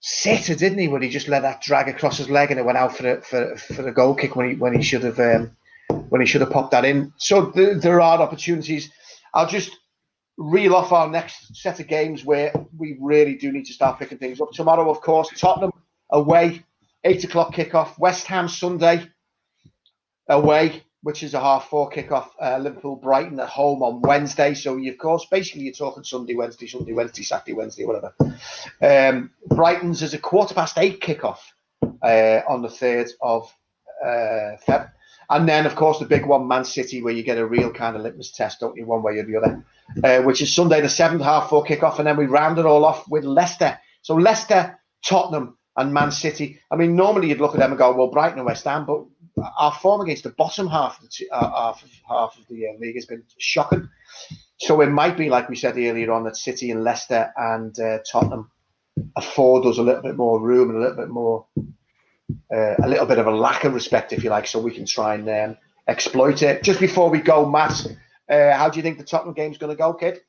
[0.00, 0.88] sitter, didn't he?
[0.88, 3.22] When he just let that drag across his leg and it went out for a,
[3.22, 5.56] for, for a goal kick when he when he should have um,
[5.92, 7.12] when he should have popped that in.
[7.16, 8.90] So th- there are opportunities.
[9.34, 9.76] I'll just
[10.36, 14.18] reel off our next set of games where we really do need to start picking
[14.18, 14.52] things up.
[14.52, 15.72] Tomorrow, of course, Tottenham
[16.10, 16.64] away,
[17.04, 17.98] eight o'clock kickoff.
[17.98, 19.06] West Ham Sunday
[20.28, 22.28] away, which is a half four kickoff.
[22.40, 24.54] Uh, Liverpool Brighton at home on Wednesday.
[24.54, 28.14] So you, of course, basically you're talking Sunday, Wednesday, Sunday, Wednesday, Saturday, Wednesday, whatever.
[28.80, 31.38] Um, Brighton's is a quarter past eight kickoff
[32.02, 33.52] uh, on the third of
[34.04, 34.90] uh, Feb.
[35.32, 37.96] And then, of course, the big one, Man City, where you get a real kind
[37.96, 39.64] of litmus test, don't you, one way or the other,
[40.04, 41.98] uh, which is Sunday, the seventh half four kickoff.
[41.98, 43.78] And then we round it all off with Leicester.
[44.02, 46.60] So Leicester, Tottenham, and Man City.
[46.70, 49.04] I mean, normally you'd look at them and go, well, Brighton and West Ham, but
[49.58, 52.78] our form against the bottom half of the, uh, half, of, half of the uh,
[52.78, 53.88] league has been shocking.
[54.58, 57.98] So it might be, like we said earlier on, that City and Leicester and uh,
[58.10, 58.50] Tottenham
[59.16, 61.46] afford us a little bit more room and a little bit more,
[62.52, 64.86] uh, a little bit of a lack of respect, if you like, so we can
[64.86, 65.56] try and um,
[65.86, 66.62] exploit it.
[66.62, 67.86] Just before we go, Matt,
[68.28, 70.20] uh, how do you think the Tottenham game's going to go, kid?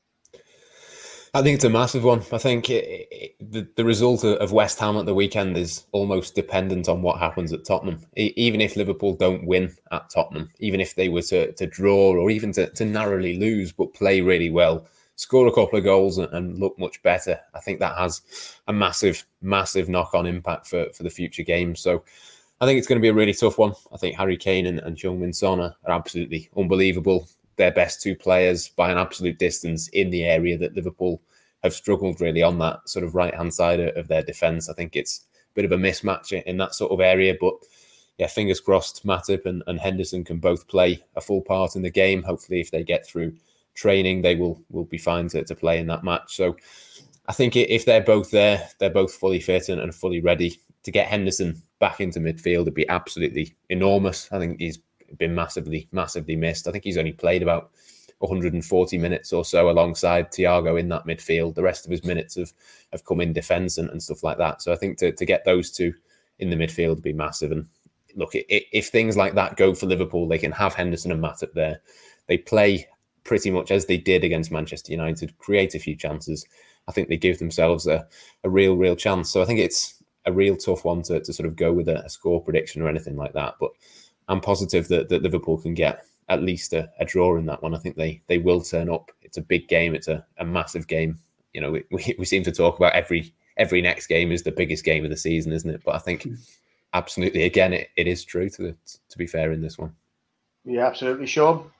[1.36, 2.22] I think it's a massive one.
[2.32, 6.36] I think it, it, the, the result of West Ham at the weekend is almost
[6.36, 8.06] dependent on what happens at Tottenham.
[8.14, 12.30] even if Liverpool don't win at Tottenham, even if they were to, to draw or
[12.30, 14.86] even to, to narrowly lose but play really well,
[15.16, 18.22] score a couple of goals and, and look much better, I think that has
[18.68, 21.80] a massive, massive knock on impact for, for the future games.
[21.80, 22.04] So
[22.60, 23.74] I think it's going to be a really tough one.
[23.92, 28.16] I think Harry Kane and, and Heung-min Son are, are absolutely unbelievable their best two
[28.16, 31.20] players by an absolute distance in the area that Liverpool
[31.62, 34.68] have struggled really on that sort of right hand side of their defence.
[34.68, 37.54] I think it's a bit of a mismatch in that sort of area, but
[38.18, 41.90] yeah, fingers crossed, Matip and, and Henderson can both play a full part in the
[41.90, 42.22] game.
[42.22, 43.34] Hopefully, if they get through
[43.74, 46.36] training, they will will be fine to, to play in that match.
[46.36, 46.56] So
[47.26, 50.90] I think if they're both there, they're both fully fit and, and fully ready to
[50.90, 54.30] get Henderson back into midfield It'd be absolutely enormous.
[54.30, 54.78] I think he's
[55.18, 56.68] been massively, massively missed.
[56.68, 57.70] I think he's only played about
[58.18, 61.54] 140 minutes or so alongside Thiago in that midfield.
[61.54, 62.52] The rest of his minutes have,
[62.92, 64.62] have come in defence and, and stuff like that.
[64.62, 65.94] So I think to, to get those two
[66.38, 67.52] in the midfield would be massive.
[67.52, 67.66] And
[68.16, 71.80] look, if things like that go for Liverpool, they can have Henderson and Matip there.
[72.26, 72.86] They play
[73.24, 76.46] pretty much as they did against Manchester United, create a few chances.
[76.86, 78.06] I think they give themselves a,
[78.44, 79.32] a real, real chance.
[79.32, 82.04] So I think it's a real tough one to, to sort of go with a,
[82.04, 83.54] a score prediction or anything like that.
[83.58, 83.70] But
[84.28, 87.74] I'm positive that, that Liverpool can get at least a, a, draw in that one.
[87.74, 89.10] I think they they will turn up.
[89.22, 89.94] It's a big game.
[89.94, 91.18] It's a, a massive game.
[91.52, 94.52] You know, we, we, we seem to talk about every every next game is the
[94.52, 95.82] biggest game of the season, isn't it?
[95.84, 96.34] But I think hmm.
[96.94, 98.74] absolutely, again, it, it is true to
[99.08, 99.94] to be fair in this one.
[100.64, 101.70] Yeah, absolutely, Sean.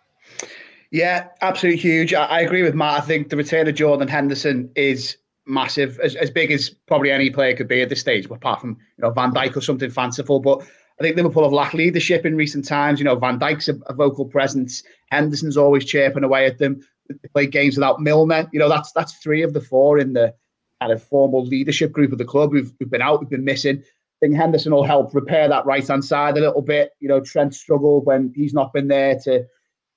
[0.94, 2.14] Yeah, absolutely huge.
[2.14, 3.02] I, I agree with Matt.
[3.02, 7.30] I think the return of Jordan Henderson is massive, as, as big as probably any
[7.30, 10.38] player could be at this stage, apart from you know Van Dijk or something fanciful.
[10.38, 13.00] But I think Liverpool have lacked leadership in recent times.
[13.00, 14.84] You know, Van Dijk's a, a vocal presence.
[15.10, 16.80] Henderson's always chirping away at them.
[17.08, 18.48] They play games without Milner.
[18.52, 20.32] You know, that's that's three of the four in the
[20.80, 23.82] kind of formal leadership group of the club who've, who've been out, who've been missing.
[23.82, 26.92] I think Henderson will help repair that right hand side a little bit.
[27.00, 29.44] You know, Trent struggled when he's not been there to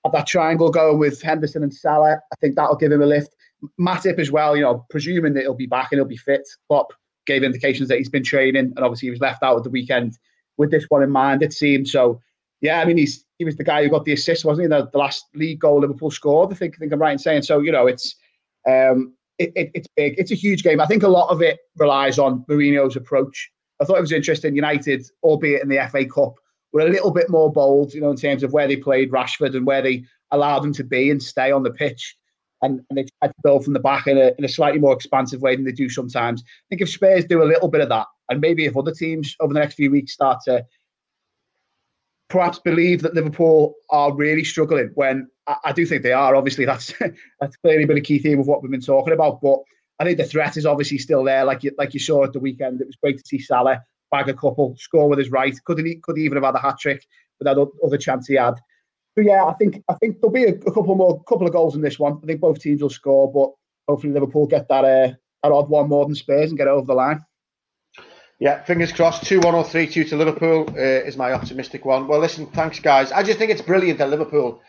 [0.03, 2.19] have that triangle going with Henderson and Salah.
[2.31, 3.35] I think that'll give him a lift.
[3.79, 6.47] Matip as well, you know, presuming that he'll be back and he'll be fit.
[6.67, 6.93] Klopp
[7.25, 10.17] gave indications that he's been training and obviously he was left out at the weekend
[10.57, 11.87] with this one in mind, it seemed.
[11.87, 12.21] So,
[12.61, 14.69] yeah, I mean, he's he was the guy who got the assist, wasn't he?
[14.69, 16.51] The, the last league goal Liverpool scored.
[16.51, 17.43] I think, I think I'm right in saying.
[17.43, 18.15] So, you know, it's
[18.67, 20.15] um, it, it, it's big.
[20.17, 20.81] It's a huge game.
[20.81, 23.51] I think a lot of it relies on Mourinho's approach.
[23.79, 24.55] I thought it was interesting.
[24.55, 26.35] United, albeit in the FA Cup,
[26.77, 29.55] were a little bit more bold, you know, in terms of where they played Rashford
[29.55, 32.15] and where they allowed them to be and stay on the pitch.
[32.61, 34.93] And, and they tried to build from the back in a, in a slightly more
[34.93, 36.43] expansive way than they do sometimes.
[36.45, 39.35] I think if Spurs do a little bit of that, and maybe if other teams
[39.39, 40.65] over the next few weeks start to
[42.29, 46.35] perhaps believe that Liverpool are really struggling, when I, I do think they are.
[46.35, 46.93] Obviously, that's
[47.39, 49.39] that's clearly been a key theme of what we've been talking about.
[49.41, 49.59] But
[49.99, 51.45] I think the threat is obviously still there.
[51.45, 54.29] Like you, like you saw at the weekend, it was great to see Salah bag
[54.29, 55.55] a couple, score with his right.
[55.65, 57.05] Could he could he even have had a hat trick
[57.39, 58.55] with that other chance he had?
[59.15, 61.75] So yeah, I think I think there'll be a, a, couple more couple of goals
[61.75, 62.19] in this one.
[62.23, 63.51] I think both teams will score, but
[63.91, 66.93] hopefully Liverpool get that uh, that odd one more than Spurs and get over the
[66.93, 67.25] line.
[68.39, 69.25] Yeah, fingers crossed.
[69.25, 72.07] 2 1 or 3 2 to Liverpool uh, is my optimistic one.
[72.07, 73.11] Well, listen, thanks, guys.
[73.11, 74.61] I just think it's brilliant that Liverpool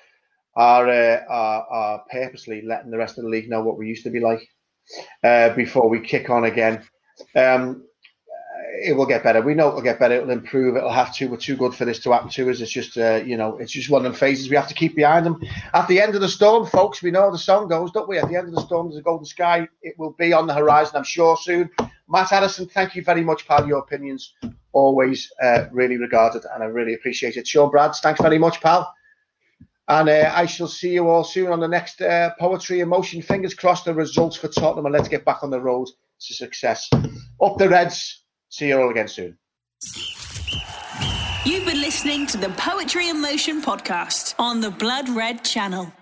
[0.56, 4.04] are, uh, are, are purposely letting the rest of the league know what we used
[4.04, 4.40] to be like
[5.22, 6.82] uh, before we kick on again.
[7.36, 7.87] Um,
[8.82, 9.40] it will get better.
[9.40, 10.14] We know it will get better.
[10.14, 10.76] It'll improve.
[10.76, 11.28] It'll have to.
[11.28, 12.60] We're too good for this to happen to us.
[12.60, 14.94] It's just, uh, you know, it's just one of the phases we have to keep
[14.94, 15.42] behind them.
[15.74, 18.18] At the end of the storm, folks, we know how the song goes, don't we?
[18.18, 19.68] At the end of the storm, there's a golden sky.
[19.82, 21.70] It will be on the horizon, I'm sure, soon.
[22.08, 23.66] Matt Addison, thank you very much, pal.
[23.66, 24.34] Your opinions
[24.72, 27.46] always uh, really regarded, and I really appreciate it.
[27.46, 28.92] Sean Brads, thanks very much, pal.
[29.88, 33.22] And uh, I shall see you all soon on the next uh, Poetry in Motion.
[33.22, 35.88] Fingers crossed the results for Tottenham, and let's get back on the road
[36.20, 36.90] to success.
[37.40, 38.24] Up the Reds.
[38.50, 39.38] See you all again soon.
[41.44, 45.92] You've been listening to the Poetry in Motion podcast on the Blood Red channel.